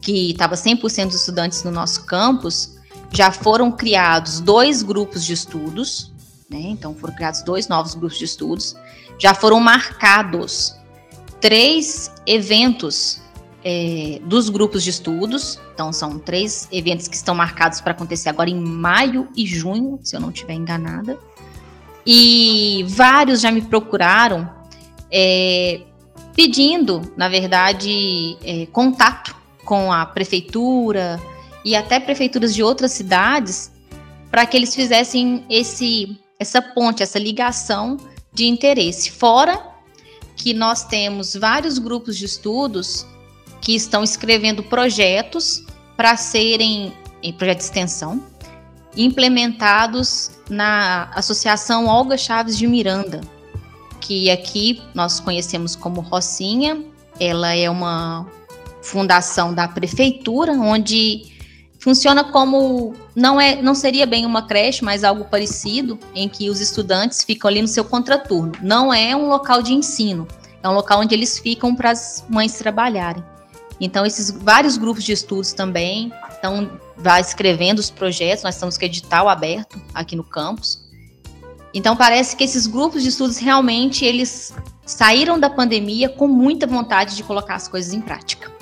que 0.00 0.30
estava 0.30 0.54
100% 0.54 1.06
dos 1.06 1.16
estudantes 1.16 1.64
no 1.64 1.72
nosso 1.72 2.06
campus, 2.06 2.76
já 3.10 3.32
foram 3.32 3.72
criados 3.72 4.38
dois 4.38 4.84
grupos 4.84 5.24
de 5.24 5.32
estudos, 5.32 6.14
né? 6.50 6.60
Então 6.60 6.94
foram 6.94 7.14
criados 7.14 7.42
dois 7.42 7.68
novos 7.68 7.94
grupos 7.94 8.18
de 8.18 8.24
estudos, 8.24 8.76
já 9.18 9.34
foram 9.34 9.60
marcados 9.60 10.76
três 11.40 12.10
eventos 12.26 13.20
é, 13.64 14.20
dos 14.24 14.48
grupos 14.48 14.84
de 14.84 14.90
estudos. 14.90 15.58
Então 15.74 15.92
são 15.92 16.18
três 16.18 16.68
eventos 16.70 17.08
que 17.08 17.16
estão 17.16 17.34
marcados 17.34 17.80
para 17.80 17.92
acontecer 17.92 18.28
agora 18.28 18.48
em 18.48 18.58
maio 18.58 19.28
e 19.36 19.46
junho, 19.46 19.98
se 20.02 20.16
eu 20.16 20.20
não 20.20 20.30
estiver 20.30 20.54
enganada. 20.54 21.18
E 22.06 22.84
vários 22.88 23.40
já 23.40 23.50
me 23.50 23.60
procuraram 23.60 24.48
é, 25.10 25.80
pedindo, 26.34 27.12
na 27.16 27.28
verdade, 27.28 28.38
é, 28.44 28.66
contato 28.66 29.34
com 29.64 29.92
a 29.92 30.06
prefeitura 30.06 31.20
e 31.64 31.74
até 31.74 31.98
prefeituras 31.98 32.54
de 32.54 32.62
outras 32.62 32.92
cidades 32.92 33.72
para 34.30 34.46
que 34.46 34.56
eles 34.56 34.74
fizessem 34.74 35.44
esse 35.50 36.20
essa 36.38 36.60
ponte, 36.60 37.02
essa 37.02 37.18
ligação 37.18 37.96
de 38.32 38.46
interesse. 38.46 39.10
Fora 39.10 39.74
que 40.36 40.52
nós 40.52 40.84
temos 40.84 41.34
vários 41.34 41.78
grupos 41.78 42.16
de 42.16 42.26
estudos 42.26 43.06
que 43.60 43.74
estão 43.74 44.04
escrevendo 44.04 44.62
projetos 44.62 45.64
para 45.96 46.16
serem 46.16 46.92
em 47.22 47.32
projeto 47.32 47.58
de 47.58 47.64
extensão 47.64 48.22
implementados 48.96 50.30
na 50.48 51.10
Associação 51.14 51.86
Olga 51.86 52.16
Chaves 52.16 52.56
de 52.56 52.66
Miranda, 52.66 53.20
que 54.00 54.30
aqui 54.30 54.80
nós 54.94 55.20
conhecemos 55.20 55.76
como 55.76 56.00
Rocinha. 56.00 56.82
Ela 57.20 57.54
é 57.54 57.68
uma 57.68 58.26
fundação 58.82 59.52
da 59.52 59.68
prefeitura, 59.68 60.52
onde 60.52 61.35
funciona 61.86 62.24
como 62.24 62.96
não 63.14 63.40
é, 63.40 63.62
não 63.62 63.72
seria 63.72 64.04
bem 64.04 64.26
uma 64.26 64.44
creche, 64.44 64.84
mas 64.84 65.04
algo 65.04 65.24
parecido, 65.26 65.96
em 66.16 66.28
que 66.28 66.50
os 66.50 66.60
estudantes 66.60 67.22
ficam 67.22 67.48
ali 67.48 67.62
no 67.62 67.68
seu 67.68 67.84
contraturno. 67.84 68.50
Não 68.60 68.92
é 68.92 69.14
um 69.14 69.28
local 69.28 69.62
de 69.62 69.72
ensino, 69.72 70.26
é 70.60 70.68
um 70.68 70.74
local 70.74 70.98
onde 70.98 71.14
eles 71.14 71.38
ficam 71.38 71.76
para 71.76 71.92
as 71.92 72.24
mães 72.28 72.54
trabalharem. 72.54 73.22
Então 73.80 74.04
esses 74.04 74.32
vários 74.32 74.76
grupos 74.76 75.04
de 75.04 75.12
estudos 75.12 75.52
também 75.52 76.12
estão 76.28 76.68
vai 76.96 77.20
escrevendo 77.20 77.78
os 77.78 77.88
projetos, 77.88 78.42
nós 78.42 78.56
estamos 78.56 78.76
com 78.76 78.84
edital 78.84 79.28
aberto 79.28 79.80
aqui 79.94 80.16
no 80.16 80.24
campus. 80.24 80.84
Então 81.72 81.94
parece 81.94 82.34
que 82.34 82.42
esses 82.42 82.66
grupos 82.66 83.04
de 83.04 83.10
estudos 83.10 83.38
realmente 83.38 84.04
eles 84.04 84.52
saíram 84.84 85.38
da 85.38 85.48
pandemia 85.48 86.08
com 86.08 86.26
muita 86.26 86.66
vontade 86.66 87.14
de 87.14 87.22
colocar 87.22 87.54
as 87.54 87.68
coisas 87.68 87.92
em 87.92 88.00
prática. 88.00 88.55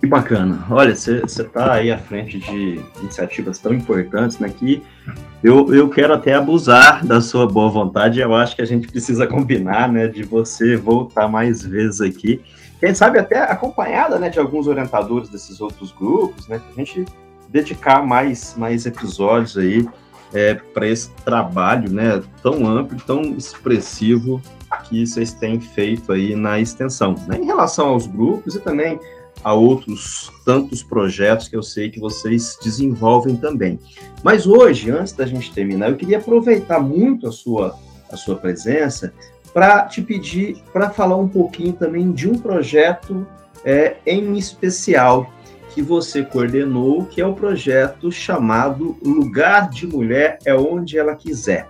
Que 0.00 0.06
bacana. 0.06 0.64
Olha, 0.70 0.94
você 0.94 1.22
está 1.24 1.72
aí 1.72 1.90
à 1.90 1.98
frente 1.98 2.38
de 2.38 2.80
iniciativas 3.00 3.58
tão 3.58 3.72
importantes, 3.72 4.38
né? 4.38 4.48
Que 4.48 4.82
eu, 5.42 5.74
eu 5.74 5.88
quero 5.88 6.12
até 6.12 6.34
abusar 6.34 7.04
da 7.04 7.20
sua 7.20 7.46
boa 7.46 7.70
vontade. 7.70 8.20
Eu 8.20 8.34
acho 8.34 8.54
que 8.54 8.62
a 8.62 8.66
gente 8.66 8.88
precisa 8.88 9.26
combinar, 9.26 9.90
né? 9.90 10.06
De 10.06 10.22
você 10.22 10.76
voltar 10.76 11.28
mais 11.28 11.64
vezes 11.64 12.00
aqui. 12.00 12.42
Quem 12.78 12.94
sabe 12.94 13.18
até 13.18 13.40
acompanhada, 13.40 14.18
né? 14.18 14.28
De 14.28 14.38
alguns 14.38 14.66
orientadores 14.66 15.28
desses 15.30 15.60
outros 15.60 15.92
grupos, 15.92 16.46
né? 16.46 16.60
a 16.70 16.74
gente 16.74 17.04
dedicar 17.48 18.04
mais, 18.04 18.54
mais 18.56 18.84
episódios 18.84 19.56
aí 19.56 19.88
é, 20.34 20.54
para 20.54 20.86
esse 20.86 21.10
trabalho, 21.24 21.90
né? 21.90 22.22
Tão 22.42 22.66
amplo, 22.66 22.98
tão 23.06 23.22
expressivo 23.22 24.42
que 24.84 25.06
vocês 25.06 25.32
têm 25.32 25.60
feito 25.60 26.12
aí 26.12 26.36
na 26.36 26.60
extensão, 26.60 27.14
né? 27.26 27.38
Em 27.38 27.46
relação 27.46 27.88
aos 27.88 28.06
grupos 28.06 28.54
e 28.54 28.60
também 28.60 29.00
a 29.46 29.54
outros 29.54 30.32
tantos 30.44 30.82
projetos 30.82 31.46
que 31.46 31.54
eu 31.54 31.62
sei 31.62 31.88
que 31.88 32.00
vocês 32.00 32.58
desenvolvem 32.60 33.36
também. 33.36 33.78
Mas 34.20 34.44
hoje, 34.44 34.90
antes 34.90 35.12
da 35.12 35.24
gente 35.24 35.52
terminar, 35.52 35.88
eu 35.88 35.96
queria 35.96 36.18
aproveitar 36.18 36.80
muito 36.80 37.28
a 37.28 37.30
sua, 37.30 37.78
a 38.10 38.16
sua 38.16 38.34
presença 38.34 39.14
para 39.54 39.84
te 39.84 40.02
pedir 40.02 40.56
para 40.72 40.90
falar 40.90 41.14
um 41.14 41.28
pouquinho 41.28 41.72
também 41.72 42.10
de 42.10 42.28
um 42.28 42.36
projeto 42.36 43.24
é, 43.64 43.98
em 44.04 44.36
especial 44.36 45.32
que 45.72 45.80
você 45.80 46.24
coordenou, 46.24 47.04
que 47.04 47.20
é 47.20 47.26
o 47.26 47.32
projeto 47.32 48.10
chamado 48.10 48.96
Lugar 49.00 49.70
de 49.70 49.86
Mulher 49.86 50.40
é 50.44 50.56
Onde 50.56 50.98
Ela 50.98 51.14
Quiser. 51.14 51.68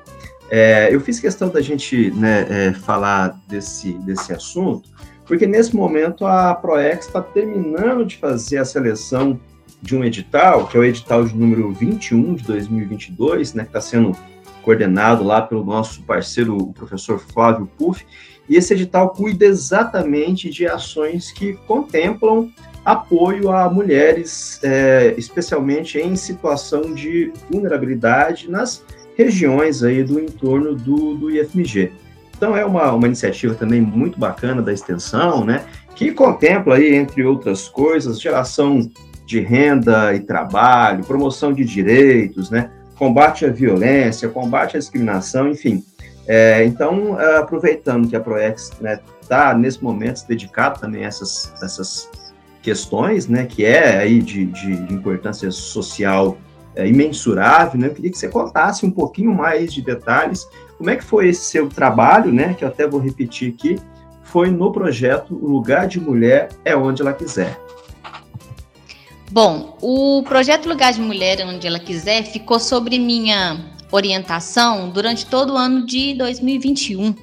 É, 0.50 0.88
eu 0.94 1.00
fiz 1.02 1.20
questão 1.20 1.50
da 1.50 1.60
gente 1.60 2.10
né, 2.12 2.46
é, 2.48 2.72
falar 2.72 3.38
desse, 3.46 3.92
desse 3.98 4.32
assunto, 4.32 4.88
porque 5.26 5.46
nesse 5.46 5.74
momento 5.74 6.24
a 6.26 6.54
ProEx 6.54 7.06
está 7.06 7.20
terminando 7.20 8.04
de 8.04 8.16
fazer 8.16 8.58
a 8.58 8.64
seleção 8.64 9.38
de 9.82 9.96
um 9.96 10.04
edital, 10.04 10.66
que 10.66 10.76
é 10.76 10.80
o 10.80 10.84
edital 10.84 11.24
de 11.24 11.36
número 11.36 11.72
21 11.72 12.34
de 12.34 12.44
2022, 12.44 13.54
né, 13.54 13.64
que 13.64 13.70
está 13.70 13.80
sendo 13.80 14.16
coordenado 14.62 15.22
lá 15.22 15.42
pelo 15.42 15.64
nosso 15.64 16.02
parceiro, 16.02 16.56
o 16.56 16.72
professor 16.72 17.18
Flávio 17.18 17.68
Puff, 17.78 18.04
e 18.48 18.56
esse 18.56 18.74
edital 18.74 19.10
cuida 19.10 19.44
exatamente 19.44 20.50
de 20.50 20.66
ações 20.66 21.30
que 21.32 21.54
contemplam 21.66 22.50
apoio 22.84 23.50
a 23.50 23.68
mulheres, 23.68 24.60
é, 24.62 25.14
especialmente 25.18 25.98
em 25.98 26.14
situação 26.14 26.94
de 26.94 27.32
vulnerabilidade 27.50 28.48
nas 28.48 28.84
regiões 29.16 29.82
aí 29.82 30.04
do 30.04 30.20
entorno 30.20 30.74
do, 30.74 31.14
do 31.14 31.30
IFMG. 31.30 31.92
Então 32.36 32.56
é 32.56 32.64
uma, 32.64 32.92
uma 32.92 33.06
iniciativa 33.06 33.54
também 33.54 33.80
muito 33.80 34.18
bacana 34.18 34.60
da 34.60 34.72
extensão, 34.72 35.44
né? 35.44 35.64
Que 35.94 36.12
contempla 36.12 36.76
aí, 36.76 36.94
entre 36.94 37.24
outras 37.24 37.68
coisas, 37.68 38.20
geração 38.20 38.90
de 39.24 39.40
renda 39.40 40.14
e 40.14 40.20
trabalho, 40.20 41.04
promoção 41.04 41.52
de 41.52 41.64
direitos, 41.64 42.50
né? 42.50 42.70
Combate 42.98 43.44
à 43.46 43.50
violência, 43.50 44.28
combate 44.28 44.76
à 44.76 44.78
discriminação, 44.78 45.48
enfim. 45.48 45.82
É, 46.26 46.64
então, 46.64 47.16
aproveitando 47.38 48.08
que 48.08 48.16
a 48.16 48.20
Proex 48.20 48.64
está, 48.64 48.82
né, 48.82 49.00
tá, 49.28 49.54
nesse 49.54 49.82
momento, 49.82 50.26
dedicado 50.26 50.80
também 50.80 51.04
a 51.04 51.08
essas, 51.08 51.52
essas 51.62 52.10
questões, 52.62 53.28
né, 53.28 53.46
que 53.46 53.64
é 53.64 53.98
aí 53.98 54.20
de, 54.20 54.46
de 54.46 54.72
importância 54.92 55.50
social 55.52 56.36
é, 56.74 56.86
imensurável, 56.86 57.80
né, 57.80 57.86
eu 57.86 57.94
queria 57.94 58.10
que 58.10 58.18
você 58.18 58.28
contasse 58.28 58.84
um 58.84 58.90
pouquinho 58.90 59.32
mais 59.32 59.72
de 59.72 59.80
detalhes 59.80 60.48
como 60.76 60.90
é 60.90 60.96
que 60.96 61.04
foi 61.04 61.28
esse 61.28 61.44
seu 61.44 61.68
trabalho, 61.68 62.32
né? 62.32 62.54
Que 62.54 62.64
eu 62.64 62.68
até 62.68 62.86
vou 62.86 63.00
repetir 63.00 63.54
aqui, 63.54 63.78
foi 64.22 64.50
no 64.50 64.72
projeto 64.72 65.34
O 65.34 65.48
Lugar 65.48 65.86
de 65.86 66.00
Mulher 66.00 66.48
é 66.64 66.76
onde 66.76 67.02
ela 67.02 67.12
quiser. 67.12 67.58
Bom, 69.30 69.76
o 69.80 70.22
projeto 70.22 70.68
Lugar 70.68 70.92
de 70.92 71.00
Mulher 71.00 71.40
é 71.40 71.44
onde 71.44 71.66
ela 71.66 71.78
quiser 71.78 72.24
ficou 72.24 72.60
sobre 72.60 72.98
minha 72.98 73.74
orientação 73.90 74.90
durante 74.90 75.26
todo 75.26 75.54
o 75.54 75.56
ano 75.56 75.86
de 75.86 76.14
2021. 76.14 77.14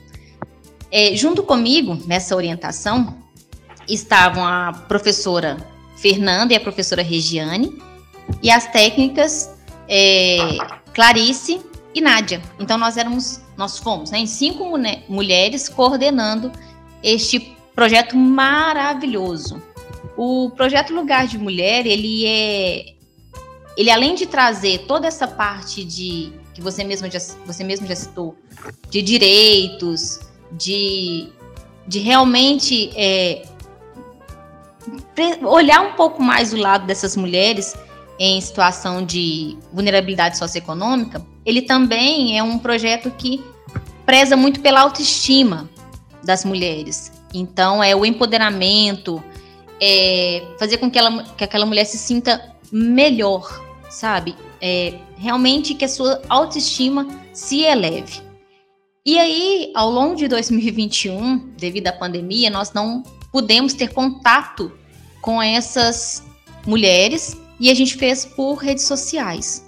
É, 0.91 1.15
junto 1.15 1.43
comigo 1.43 1.97
nessa 2.05 2.35
orientação 2.35 3.17
estavam 3.87 4.45
a 4.45 4.71
professora 4.87 5.57
Fernanda 5.95 6.53
e 6.53 6.55
a 6.55 6.59
professora 6.59 7.01
Regiane 7.01 7.81
e 8.41 8.51
as 8.51 8.67
técnicas 8.67 9.49
é, 9.87 10.57
Clarice 10.93 11.61
e 11.93 12.01
Nádia. 12.01 12.41
Então 12.59 12.77
nós 12.77 12.97
éramos, 12.97 13.41
nós 13.57 13.77
fomos 13.77 14.11
né, 14.11 14.19
em 14.19 14.27
cinco 14.27 14.65
mulheres 15.07 15.69
coordenando 15.69 16.51
este 17.01 17.55
projeto 17.75 18.15
maravilhoso. 18.15 19.61
O 20.15 20.51
projeto 20.51 20.93
Lugar 20.93 21.27
de 21.27 21.37
Mulher, 21.37 21.85
ele 21.85 22.25
é 22.25 22.93
ele 23.75 23.89
além 23.89 24.13
de 24.15 24.25
trazer 24.25 24.85
toda 24.87 25.07
essa 25.07 25.27
parte 25.27 25.83
de 25.83 26.31
que 26.53 26.61
você 26.61 26.83
mesmo 26.83 27.09
já, 27.09 27.19
você 27.45 27.63
mesmo 27.63 27.87
já 27.87 27.95
citou, 27.95 28.35
de 28.89 29.01
direitos, 29.01 30.19
de, 30.51 31.29
de 31.87 31.99
realmente 31.99 32.91
é, 32.95 33.43
olhar 35.41 35.81
um 35.81 35.93
pouco 35.93 36.21
mais 36.21 36.53
o 36.53 36.57
lado 36.57 36.85
dessas 36.85 37.15
mulheres 37.17 37.75
em 38.19 38.39
situação 38.39 39.05
de 39.05 39.57
vulnerabilidade 39.71 40.37
socioeconômica, 40.37 41.25
ele 41.45 41.61
também 41.61 42.37
é 42.37 42.43
um 42.43 42.57
projeto 42.57 43.11
que 43.11 43.43
preza 44.05 44.35
muito 44.35 44.59
pela 44.59 44.81
autoestima 44.81 45.69
das 46.23 46.45
mulheres. 46.45 47.11
Então, 47.33 47.83
é 47.83 47.95
o 47.95 48.05
empoderamento, 48.05 49.23
é 49.81 50.43
fazer 50.59 50.77
com 50.77 50.89
que, 50.89 50.99
ela, 50.99 51.23
que 51.35 51.43
aquela 51.43 51.65
mulher 51.65 51.85
se 51.85 51.97
sinta 51.97 52.53
melhor, 52.71 53.61
sabe? 53.89 54.35
É, 54.61 54.93
realmente 55.17 55.73
que 55.73 55.83
a 55.83 55.89
sua 55.89 56.21
autoestima 56.29 57.07
se 57.33 57.61
eleve. 57.63 58.21
E 59.05 59.19
aí, 59.19 59.71
ao 59.75 59.89
longo 59.89 60.15
de 60.15 60.27
2021, 60.27 61.53
devido 61.57 61.87
à 61.87 61.91
pandemia, 61.91 62.49
nós 62.49 62.71
não 62.71 63.03
pudemos 63.31 63.73
ter 63.73 63.91
contato 63.91 64.71
com 65.21 65.41
essas 65.41 66.23
mulheres 66.65 67.37
e 67.59 67.69
a 67.69 67.73
gente 67.73 67.95
fez 67.95 68.25
por 68.25 68.55
redes 68.55 68.85
sociais. 68.85 69.65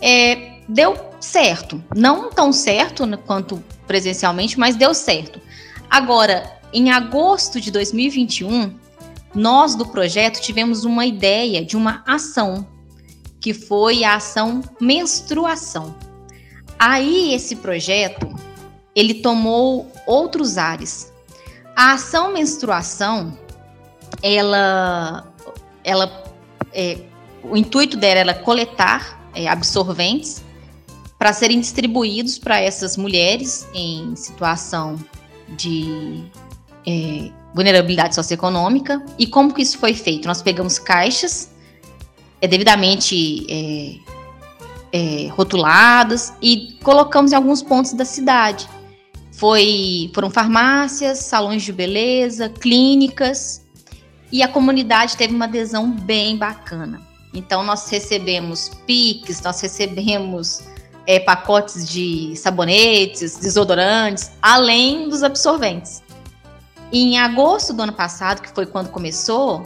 É, 0.00 0.60
deu 0.68 0.96
certo, 1.20 1.82
não 1.94 2.30
tão 2.30 2.52
certo 2.52 3.04
quanto 3.26 3.62
presencialmente, 3.86 4.58
mas 4.58 4.76
deu 4.76 4.92
certo. 4.92 5.40
Agora, 5.88 6.52
em 6.72 6.90
agosto 6.90 7.60
de 7.60 7.70
2021, 7.70 8.74
nós 9.34 9.74
do 9.74 9.86
projeto 9.86 10.40
tivemos 10.40 10.84
uma 10.84 11.06
ideia 11.06 11.64
de 11.64 11.76
uma 11.76 12.02
ação, 12.06 12.66
que 13.40 13.54
foi 13.54 14.02
a 14.02 14.16
ação 14.16 14.62
menstruação. 14.80 15.94
Aí 16.78 17.32
esse 17.34 17.56
projeto, 17.56 18.34
ele 18.94 19.14
tomou 19.14 19.90
outros 20.06 20.58
ares. 20.58 21.12
A 21.74 21.92
ação 21.92 22.32
menstruação, 22.32 23.38
ela, 24.22 25.32
ela 25.84 26.24
é, 26.76 26.98
o 27.42 27.56
intuito 27.56 27.96
dela 27.96 28.20
era 28.20 28.34
coletar 28.34 29.30
é, 29.34 29.48
absorventes 29.48 30.44
para 31.18 31.32
serem 31.32 31.58
distribuídos 31.58 32.38
para 32.38 32.60
essas 32.60 32.96
mulheres 32.96 33.66
em 33.74 34.14
situação 34.14 34.96
de 35.56 36.24
é, 36.86 37.30
vulnerabilidade 37.54 38.14
socioeconômica. 38.14 39.02
E 39.18 39.26
como 39.26 39.54
que 39.54 39.62
isso 39.62 39.78
foi 39.78 39.94
feito? 39.94 40.28
Nós 40.28 40.42
pegamos 40.42 40.78
caixas 40.78 41.50
é, 42.40 42.46
devidamente 42.46 43.46
é, 43.48 43.96
é, 44.92 45.28
rotuladas 45.28 46.34
e 46.42 46.76
colocamos 46.82 47.32
em 47.32 47.34
alguns 47.34 47.62
pontos 47.62 47.94
da 47.94 48.04
cidade. 48.04 48.68
Foi, 49.32 50.10
foram 50.14 50.30
farmácias, 50.30 51.18
salões 51.20 51.62
de 51.62 51.72
beleza, 51.72 52.48
clínicas, 52.48 53.65
e 54.30 54.42
a 54.42 54.48
comunidade 54.48 55.16
teve 55.16 55.34
uma 55.34 55.44
adesão 55.44 55.90
bem 55.90 56.36
bacana. 56.36 57.00
Então, 57.32 57.62
nós 57.62 57.88
recebemos 57.88 58.70
PIX, 58.86 59.42
nós 59.42 59.60
recebemos 59.60 60.62
é, 61.06 61.20
pacotes 61.20 61.88
de 61.88 62.34
sabonetes, 62.36 63.36
desodorantes, 63.36 64.32
além 64.42 65.08
dos 65.08 65.22
absorventes. 65.22 66.02
E 66.90 67.02
em 67.02 67.18
agosto 67.18 67.72
do 67.72 67.82
ano 67.82 67.92
passado, 67.92 68.42
que 68.42 68.48
foi 68.48 68.66
quando 68.66 68.90
começou, 68.90 69.62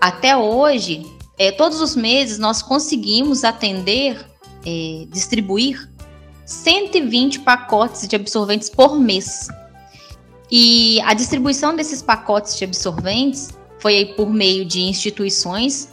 até 0.00 0.36
hoje, 0.36 1.04
é, 1.38 1.50
todos 1.50 1.80
os 1.80 1.96
meses 1.96 2.38
nós 2.38 2.62
conseguimos 2.62 3.44
atender, 3.44 4.24
é, 4.64 5.06
distribuir 5.10 5.90
120 6.44 7.40
pacotes 7.40 8.06
de 8.06 8.14
absorventes 8.14 8.70
por 8.70 8.98
mês. 8.98 9.48
E 10.50 11.00
a 11.02 11.12
distribuição 11.12 11.74
desses 11.74 12.00
pacotes 12.00 12.56
de 12.56 12.64
absorventes 12.64 13.55
foi 13.78 14.06
por 14.16 14.30
meio 14.30 14.64
de 14.64 14.80
instituições 14.80 15.88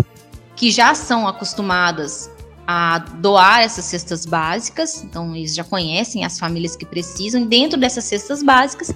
que 0.55 0.71
já 0.71 0.93
são 0.95 1.27
acostumadas 1.27 2.29
a 2.65 2.99
doar 2.99 3.61
essas 3.61 3.85
cestas 3.85 4.25
básicas, 4.25 5.03
então 5.03 5.35
eles 5.35 5.53
já 5.53 5.63
conhecem 5.63 6.23
as 6.23 6.39
famílias 6.39 6.75
que 6.75 6.85
precisam, 6.85 7.45
dentro 7.45 7.77
dessas 7.77 8.05
cestas 8.05 8.41
básicas 8.41 8.93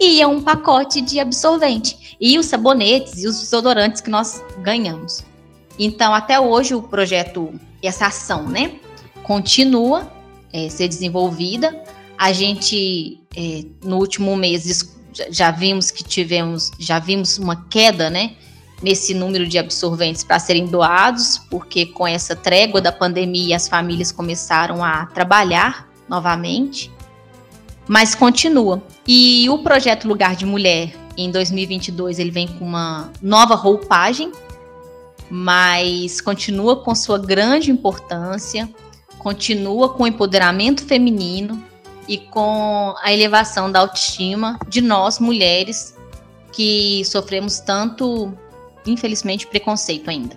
ia 0.00 0.26
um 0.26 0.42
pacote 0.42 1.00
de 1.00 1.20
absorvente 1.20 2.16
e 2.20 2.38
os 2.38 2.46
sabonetes 2.46 3.22
e 3.22 3.26
os 3.26 3.40
desodorantes 3.40 4.00
que 4.00 4.10
nós 4.10 4.42
ganhamos. 4.58 5.24
Então, 5.78 6.14
até 6.14 6.38
hoje 6.38 6.74
o 6.74 6.82
projeto, 6.82 7.52
essa 7.82 8.06
ação, 8.06 8.48
né, 8.48 8.76
continua 9.22 10.10
é, 10.52 10.68
ser 10.68 10.88
desenvolvida. 10.88 11.82
A 12.18 12.32
gente 12.32 13.20
é, 13.36 13.64
no 13.82 13.96
último 13.96 14.36
mês 14.36 14.66
já 15.30 15.50
vimos 15.50 15.90
que 15.90 16.02
tivemos, 16.02 16.70
já 16.78 16.98
vimos 16.98 17.38
uma 17.38 17.64
queda, 17.68 18.10
né, 18.10 18.34
nesse 18.82 19.14
número 19.14 19.46
de 19.46 19.58
absorventes 19.58 20.24
para 20.24 20.38
serem 20.38 20.66
doados, 20.66 21.38
porque 21.50 21.86
com 21.86 22.06
essa 22.06 22.34
trégua 22.34 22.80
da 22.80 22.90
pandemia 22.90 23.56
as 23.56 23.68
famílias 23.68 24.10
começaram 24.10 24.84
a 24.84 25.06
trabalhar 25.06 25.88
novamente, 26.08 26.90
mas 27.86 28.14
continua. 28.14 28.82
E 29.06 29.48
o 29.48 29.58
projeto 29.58 30.08
Lugar 30.08 30.34
de 30.34 30.44
Mulher 30.44 30.92
em 31.16 31.30
2022 31.30 32.18
ele 32.18 32.30
vem 32.30 32.48
com 32.48 32.64
uma 32.64 33.10
nova 33.22 33.54
roupagem, 33.54 34.32
mas 35.30 36.20
continua 36.20 36.76
com 36.76 36.94
sua 36.94 37.18
grande 37.18 37.70
importância, 37.70 38.68
continua 39.18 39.90
com 39.90 40.02
o 40.02 40.06
empoderamento 40.06 40.84
feminino 40.84 41.71
e 42.08 42.18
com 42.18 42.94
a 43.02 43.12
elevação 43.12 43.70
da 43.70 43.80
autoestima 43.80 44.58
de 44.68 44.80
nós 44.80 45.18
mulheres 45.18 45.96
que 46.52 47.04
sofremos 47.04 47.60
tanto 47.60 48.34
infelizmente, 48.86 49.46
preconceito 49.46 50.10
ainda. 50.10 50.36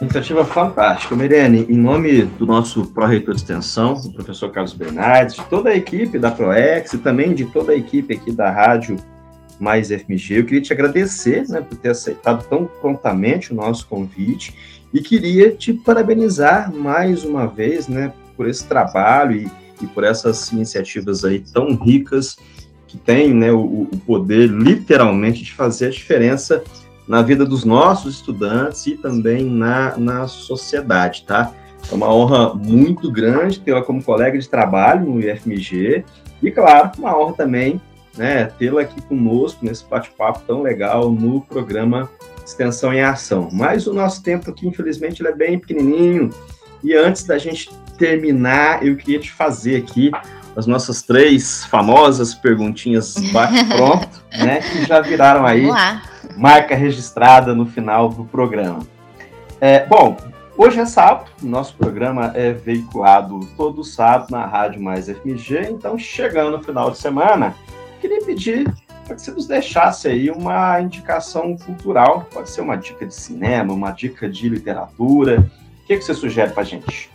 Iniciativa 0.00 0.44
fantástica. 0.44 1.14
Mirene, 1.14 1.64
em 1.68 1.76
nome 1.76 2.22
do 2.22 2.44
nosso 2.44 2.86
pró-reitor 2.86 3.34
de 3.34 3.40
extensão, 3.40 3.94
o 3.94 4.12
professor 4.12 4.50
Carlos 4.50 4.72
Bernardes, 4.72 5.36
de 5.36 5.44
toda 5.44 5.70
a 5.70 5.76
equipe 5.76 6.18
da 6.18 6.30
ProEx 6.30 6.92
e 6.92 6.98
também 6.98 7.34
de 7.34 7.44
toda 7.46 7.72
a 7.72 7.76
equipe 7.76 8.14
aqui 8.14 8.32
da 8.32 8.50
Rádio 8.50 8.96
Mais 9.60 9.88
FMG, 9.88 10.40
eu 10.40 10.44
queria 10.44 10.60
te 10.60 10.72
agradecer 10.72 11.46
né, 11.48 11.60
por 11.60 11.78
ter 11.78 11.90
aceitado 11.90 12.44
tão 12.48 12.68
prontamente 12.80 13.52
o 13.52 13.54
nosso 13.54 13.86
convite 13.86 14.82
e 14.92 15.00
queria 15.00 15.52
te 15.52 15.72
parabenizar 15.72 16.74
mais 16.74 17.24
uma 17.24 17.46
vez 17.46 17.86
né, 17.86 18.12
por 18.36 18.48
esse 18.48 18.66
trabalho 18.66 19.36
e, 19.36 19.50
e 19.82 19.86
por 19.88 20.04
essas 20.04 20.50
iniciativas 20.52 21.24
aí 21.24 21.40
tão 21.40 21.74
ricas 21.74 22.36
que 22.86 22.98
tem 22.98 23.32
né, 23.32 23.50
o, 23.50 23.88
o 23.90 23.98
poder, 24.06 24.50
literalmente, 24.50 25.42
de 25.42 25.52
fazer 25.52 25.86
a 25.86 25.90
diferença 25.90 26.62
na 27.08 27.22
vida 27.22 27.44
dos 27.44 27.64
nossos 27.64 28.16
estudantes 28.16 28.86
e 28.86 28.96
também 28.96 29.44
na, 29.44 29.96
na 29.96 30.28
sociedade, 30.28 31.24
tá? 31.26 31.52
É 31.90 31.94
uma 31.94 32.12
honra 32.14 32.54
muito 32.54 33.10
grande 33.10 33.60
tê-la 33.60 33.82
como 33.82 34.02
colega 34.02 34.38
de 34.38 34.48
trabalho 34.48 35.06
no 35.06 35.20
IFMG 35.20 36.04
e, 36.42 36.50
claro, 36.50 36.92
uma 36.98 37.18
honra 37.18 37.32
também 37.32 37.80
né, 38.16 38.44
tê-la 38.58 38.82
aqui 38.82 39.00
conosco 39.02 39.64
nesse 39.64 39.84
bate-papo 39.84 40.42
tão 40.46 40.62
legal 40.62 41.10
no 41.10 41.40
programa 41.40 42.08
Extensão 42.44 42.92
em 42.92 43.02
Ação. 43.02 43.48
Mas 43.52 43.86
o 43.86 43.92
nosso 43.94 44.22
tempo 44.22 44.50
aqui, 44.50 44.66
infelizmente, 44.66 45.26
é 45.26 45.34
bem 45.34 45.58
pequenininho 45.58 46.30
e 46.82 46.94
antes 46.94 47.24
da 47.24 47.38
gente 47.38 47.70
terminar, 47.98 48.84
eu 48.84 48.96
queria 48.96 49.18
te 49.18 49.30
fazer 49.30 49.76
aqui 49.76 50.10
as 50.56 50.66
nossas 50.66 51.02
três 51.02 51.64
famosas 51.64 52.34
perguntinhas 52.34 53.14
bate-pronto, 53.32 54.22
né? 54.36 54.60
Que 54.60 54.84
já 54.84 55.00
viraram 55.00 55.46
aí 55.46 55.68
marca 56.36 56.74
registrada 56.74 57.54
no 57.54 57.66
final 57.66 58.08
do 58.08 58.24
programa. 58.24 58.80
É, 59.60 59.86
bom, 59.86 60.16
hoje 60.56 60.80
é 60.80 60.84
sábado, 60.84 61.30
nosso 61.42 61.74
programa 61.76 62.32
é 62.34 62.52
veiculado 62.52 63.40
todo 63.56 63.84
sábado 63.84 64.30
na 64.30 64.44
Rádio 64.44 64.82
Mais 64.82 65.08
FMG, 65.08 65.68
então 65.70 65.96
chegando 65.96 66.56
no 66.58 66.62
final 66.62 66.90
de 66.90 66.98
semana, 66.98 67.54
queria 68.00 68.20
pedir 68.24 68.72
para 69.06 69.16
que 69.16 69.22
você 69.22 69.30
nos 69.30 69.46
deixasse 69.46 70.08
aí 70.08 70.30
uma 70.30 70.80
indicação 70.80 71.56
cultural, 71.56 72.26
pode 72.32 72.50
ser 72.50 72.60
uma 72.60 72.76
dica 72.76 73.06
de 73.06 73.14
cinema, 73.14 73.72
uma 73.72 73.90
dica 73.90 74.28
de 74.28 74.48
literatura, 74.48 75.50
que, 75.92 75.98
que 75.98 76.04
você 76.04 76.14
sugere 76.14 76.52
para 76.52 76.64
gente? 76.64 77.10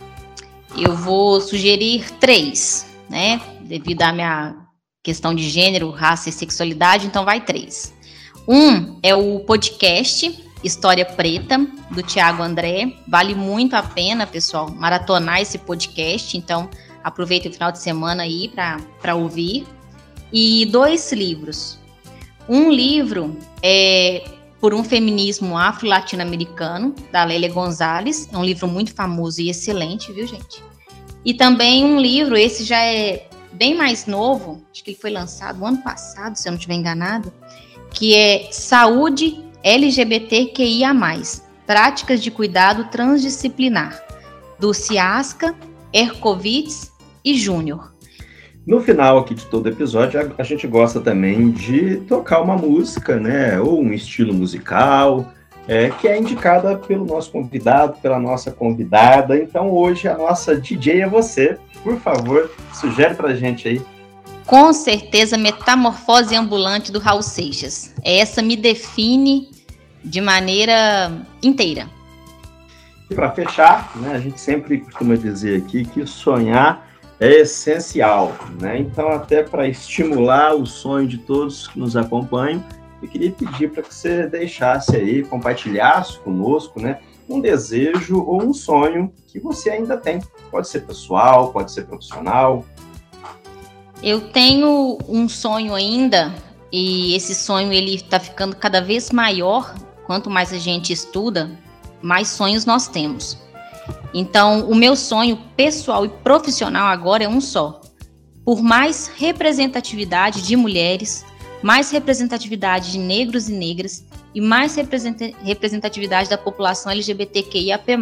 Eu 0.76 0.94
vou 0.94 1.40
sugerir 1.40 2.10
três 2.20 2.88
né? 3.08 3.40
Devido 3.60 4.02
à 4.02 4.12
minha 4.12 4.56
questão 5.02 5.34
de 5.34 5.48
gênero, 5.48 5.90
raça 5.90 6.28
e 6.28 6.32
sexualidade, 6.32 7.06
então 7.06 7.24
vai 7.24 7.40
três. 7.40 7.94
Um 8.46 8.98
é 9.02 9.14
o 9.14 9.40
podcast 9.40 10.44
História 10.62 11.04
Preta, 11.04 11.58
do 11.90 12.02
Tiago 12.02 12.42
André. 12.42 12.92
Vale 13.06 13.34
muito 13.34 13.74
a 13.74 13.82
pena, 13.82 14.26
pessoal, 14.26 14.70
maratonar 14.70 15.40
esse 15.40 15.58
podcast. 15.58 16.36
Então, 16.36 16.68
aproveita 17.02 17.48
o 17.48 17.52
final 17.52 17.70
de 17.70 17.78
semana 17.78 18.22
aí 18.22 18.50
para 19.00 19.14
ouvir. 19.14 19.66
E 20.32 20.66
dois 20.66 21.12
livros. 21.12 21.78
Um 22.48 22.70
livro 22.70 23.36
é 23.62 24.24
Por 24.60 24.74
um 24.74 24.82
Feminismo 24.82 25.56
Afro-Latino-Americano, 25.56 26.94
da 27.12 27.24
Lélia 27.24 27.52
Gonzalez. 27.52 28.28
É 28.32 28.36
um 28.36 28.44
livro 28.44 28.66
muito 28.66 28.92
famoso 28.92 29.40
e 29.40 29.50
excelente, 29.50 30.12
viu, 30.12 30.26
gente? 30.26 30.62
E 31.24 31.34
também 31.34 31.84
um 31.84 32.00
livro, 32.00 32.36
esse 32.36 32.64
já 32.64 32.82
é 32.84 33.28
bem 33.52 33.74
mais 33.74 34.06
novo, 34.06 34.62
acho 34.72 34.84
que 34.84 34.90
ele 34.90 34.98
foi 34.98 35.10
lançado 35.10 35.64
ano 35.64 35.82
passado, 35.82 36.36
se 36.36 36.48
eu 36.48 36.52
não 36.52 36.56
estiver 36.56 36.74
enganado, 36.74 37.32
que 37.90 38.14
é 38.14 38.48
Saúde 38.52 39.44
LGBTQIA+, 39.62 40.94
Práticas 41.66 42.22
de 42.22 42.30
Cuidado 42.30 42.84
Transdisciplinar, 42.84 44.02
do 44.58 44.72
Ciasca, 44.72 45.54
Erkovitz 45.92 46.92
e 47.24 47.36
Júnior. 47.36 47.92
No 48.68 48.82
final 48.82 49.16
aqui 49.16 49.34
de 49.34 49.46
todo 49.46 49.66
episódio, 49.66 50.34
a, 50.36 50.42
gente 50.42 50.66
gosta 50.66 51.00
também 51.00 51.50
de 51.50 52.02
tocar 52.06 52.42
uma 52.42 52.54
música, 52.54 53.16
né? 53.16 53.58
Ou 53.58 53.80
um 53.80 53.94
estilo 53.94 54.34
musical, 54.34 55.32
é, 55.66 55.88
que 55.88 56.06
é 56.06 56.18
indicada 56.18 56.76
pelo 56.76 57.06
nosso 57.06 57.32
convidado, 57.32 57.96
pela 58.02 58.18
nossa 58.18 58.50
convidada. 58.50 59.38
Então 59.38 59.70
hoje 59.70 60.06
a 60.06 60.18
nossa 60.18 60.54
DJ 60.54 61.00
é 61.00 61.08
você. 61.08 61.56
Por 61.82 61.98
favor, 61.98 62.50
sugere 62.74 63.14
pra 63.14 63.34
gente 63.34 63.66
aí. 63.66 63.80
Com 64.44 64.70
certeza, 64.74 65.38
Metamorfose 65.38 66.36
Ambulante 66.36 66.92
do 66.92 66.98
Raul 66.98 67.22
Seixas. 67.22 67.94
Essa 68.04 68.42
me 68.42 68.54
define 68.54 69.48
de 70.04 70.20
maneira 70.20 71.10
inteira. 71.42 71.88
E 73.10 73.14
para 73.14 73.30
fechar, 73.30 73.90
né, 73.96 74.12
a 74.12 74.20
gente 74.20 74.38
sempre 74.38 74.80
costuma 74.80 75.16
dizer 75.16 75.56
aqui 75.56 75.86
que 75.86 76.06
sonhar 76.06 76.86
é 77.20 77.40
essencial, 77.40 78.32
né? 78.60 78.78
Então, 78.78 79.08
até 79.08 79.42
para 79.42 79.68
estimular 79.68 80.54
o 80.54 80.64
sonho 80.66 81.06
de 81.08 81.18
todos 81.18 81.68
que 81.68 81.78
nos 81.78 81.96
acompanham, 81.96 82.64
eu 83.02 83.08
queria 83.08 83.30
pedir 83.30 83.70
para 83.70 83.82
que 83.82 83.94
você 83.94 84.26
deixasse 84.26 84.96
aí, 84.96 85.22
compartilhasse 85.22 86.18
conosco, 86.18 86.80
né, 86.80 86.98
um 87.28 87.40
desejo 87.40 88.22
ou 88.22 88.42
um 88.42 88.52
sonho 88.52 89.12
que 89.26 89.38
você 89.38 89.70
ainda 89.70 89.96
tem. 89.96 90.20
Pode 90.50 90.68
ser 90.68 90.80
pessoal, 90.80 91.52
pode 91.52 91.70
ser 91.72 91.86
profissional. 91.86 92.64
Eu 94.02 94.20
tenho 94.28 94.98
um 95.08 95.28
sonho 95.28 95.74
ainda 95.74 96.34
e 96.72 97.14
esse 97.14 97.34
sonho 97.34 97.72
ele 97.72 97.96
está 97.96 98.18
ficando 98.18 98.56
cada 98.56 98.80
vez 98.80 99.10
maior. 99.10 99.74
Quanto 100.06 100.30
mais 100.30 100.52
a 100.52 100.58
gente 100.58 100.92
estuda, 100.92 101.50
mais 102.00 102.28
sonhos 102.28 102.64
nós 102.64 102.88
temos. 102.88 103.38
Então, 104.14 104.68
o 104.68 104.74
meu 104.74 104.96
sonho 104.96 105.38
pessoal 105.56 106.04
e 106.04 106.08
profissional 106.08 106.86
agora 106.86 107.24
é 107.24 107.28
um 107.28 107.40
só. 107.40 107.80
Por 108.44 108.62
mais 108.62 109.08
representatividade 109.16 110.42
de 110.42 110.56
mulheres, 110.56 111.24
mais 111.62 111.90
representatividade 111.90 112.92
de 112.92 112.98
negros 112.98 113.48
e 113.48 113.52
negras 113.52 114.04
e 114.34 114.40
mais 114.40 114.76
representatividade 114.76 116.30
da 116.30 116.38
população 116.38 116.90
LGBTQIAP+, 116.92 117.96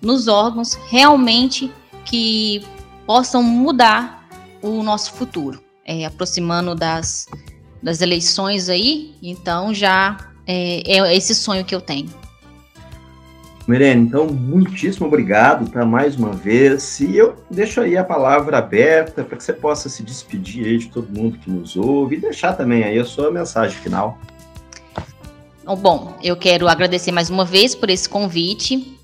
nos 0.00 0.28
órgãos 0.28 0.74
realmente 0.88 1.70
que 2.04 2.64
possam 3.06 3.42
mudar 3.42 4.28
o 4.62 4.82
nosso 4.82 5.12
futuro. 5.12 5.62
É, 5.86 6.06
aproximando 6.06 6.74
das, 6.74 7.26
das 7.82 8.00
eleições 8.00 8.70
aí, 8.70 9.14
então 9.22 9.74
já 9.74 10.16
é, 10.46 10.98
é 10.98 11.14
esse 11.14 11.34
sonho 11.34 11.64
que 11.64 11.74
eu 11.74 11.80
tenho. 11.80 12.23
Mirene, 13.66 14.02
então, 14.02 14.26
muitíssimo 14.26 15.06
obrigado, 15.06 15.70
tá, 15.70 15.86
mais 15.86 16.16
uma 16.16 16.32
vez. 16.32 17.00
E 17.00 17.16
eu 17.16 17.34
deixo 17.50 17.80
aí 17.80 17.96
a 17.96 18.04
palavra 18.04 18.58
aberta 18.58 19.24
para 19.24 19.38
que 19.38 19.42
você 19.42 19.54
possa 19.54 19.88
se 19.88 20.02
despedir 20.02 20.66
aí 20.66 20.78
de 20.78 20.88
todo 20.88 21.08
mundo 21.08 21.38
que 21.38 21.50
nos 21.50 21.74
ouve 21.74 22.16
e 22.16 22.20
deixar 22.20 22.52
também 22.52 22.84
aí 22.84 22.98
a 22.98 23.04
sua 23.04 23.30
mensagem 23.30 23.76
final. 23.78 24.18
Bom, 25.64 26.14
eu 26.22 26.36
quero 26.36 26.68
agradecer 26.68 27.10
mais 27.10 27.30
uma 27.30 27.44
vez 27.44 27.74
por 27.74 27.88
esse 27.88 28.06
convite. 28.06 28.98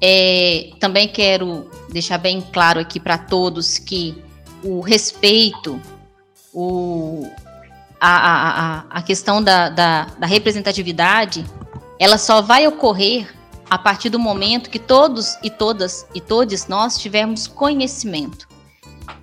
É, 0.00 0.70
também 0.80 1.08
quero 1.08 1.70
deixar 1.90 2.16
bem 2.16 2.42
claro 2.52 2.80
aqui 2.80 2.98
para 2.98 3.18
todos 3.18 3.78
que 3.78 4.16
o 4.62 4.80
respeito, 4.80 5.78
o, 6.54 7.28
a, 8.00 8.16
a, 8.16 8.84
a 8.88 9.02
questão 9.02 9.42
da, 9.42 9.68
da, 9.68 10.06
da 10.18 10.26
representatividade, 10.26 11.44
ela 11.98 12.16
só 12.16 12.40
vai 12.40 12.66
ocorrer 12.66 13.28
a 13.68 13.76
partir 13.76 14.10
do 14.10 14.18
momento 14.18 14.70
que 14.70 14.78
todos 14.78 15.36
e 15.42 15.50
todas 15.50 16.06
e 16.14 16.20
todos 16.20 16.68
nós 16.68 16.98
tivermos 16.98 17.46
conhecimento. 17.46 18.48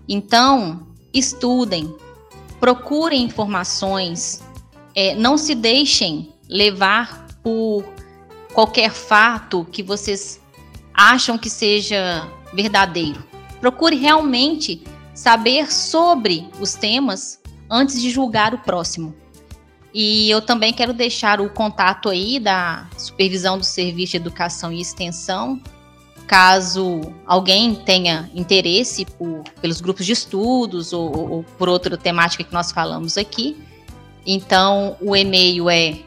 Então, 0.07 0.87
estudem, 1.13 1.95
procurem 2.59 3.23
informações, 3.23 4.41
é, 4.95 5.15
não 5.15 5.37
se 5.37 5.55
deixem 5.55 6.33
levar 6.49 7.27
por 7.41 7.83
qualquer 8.53 8.91
fato 8.91 9.65
que 9.71 9.81
vocês 9.81 10.41
acham 10.93 11.37
que 11.37 11.49
seja 11.49 12.27
verdadeiro. 12.53 13.23
Procure 13.59 13.95
realmente 13.95 14.83
saber 15.13 15.71
sobre 15.71 16.49
os 16.59 16.73
temas 16.73 17.39
antes 17.69 18.01
de 18.01 18.09
julgar 18.09 18.53
o 18.53 18.59
próximo. 18.59 19.15
E 19.93 20.29
eu 20.29 20.41
também 20.41 20.73
quero 20.73 20.91
deixar 20.91 21.39
o 21.39 21.49
contato 21.49 22.09
aí 22.09 22.39
da 22.39 22.89
Supervisão 22.97 23.59
do 23.59 23.63
Serviço 23.63 24.11
de 24.11 24.17
Educação 24.17 24.71
e 24.71 24.81
Extensão, 24.81 25.61
caso 26.25 27.01
alguém 27.27 27.75
tenha 27.75 28.29
interesse 28.33 29.05
por, 29.05 29.43
pelos 29.61 29.81
grupos 29.81 30.05
de 30.05 30.13
estudos 30.13 30.93
ou, 30.93 31.31
ou 31.31 31.43
por 31.57 31.69
outra 31.69 31.95
temática 31.95 32.43
que 32.43 32.53
nós 32.53 32.71
falamos 32.71 33.19
aqui. 33.19 33.55
Então, 34.25 34.97
o 34.99 35.15
e-mail 35.15 35.69
é 35.69 35.99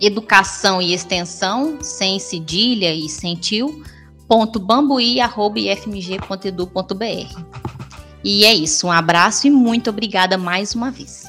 educação 0.00 0.80
e 0.80 0.94
extensão, 0.94 1.78
sem 1.82 2.20
cedilha 2.20 2.94
e 2.94 3.08
sem 3.08 3.34
tio, 3.34 3.82
ponto 4.28 4.60
bambuí.ifmg.edu.br. 4.60 7.44
E 8.22 8.44
é 8.44 8.54
isso, 8.54 8.86
um 8.86 8.92
abraço 8.92 9.46
e 9.46 9.50
muito 9.50 9.88
obrigada 9.90 10.38
mais 10.38 10.74
uma 10.74 10.90
vez. 10.90 11.24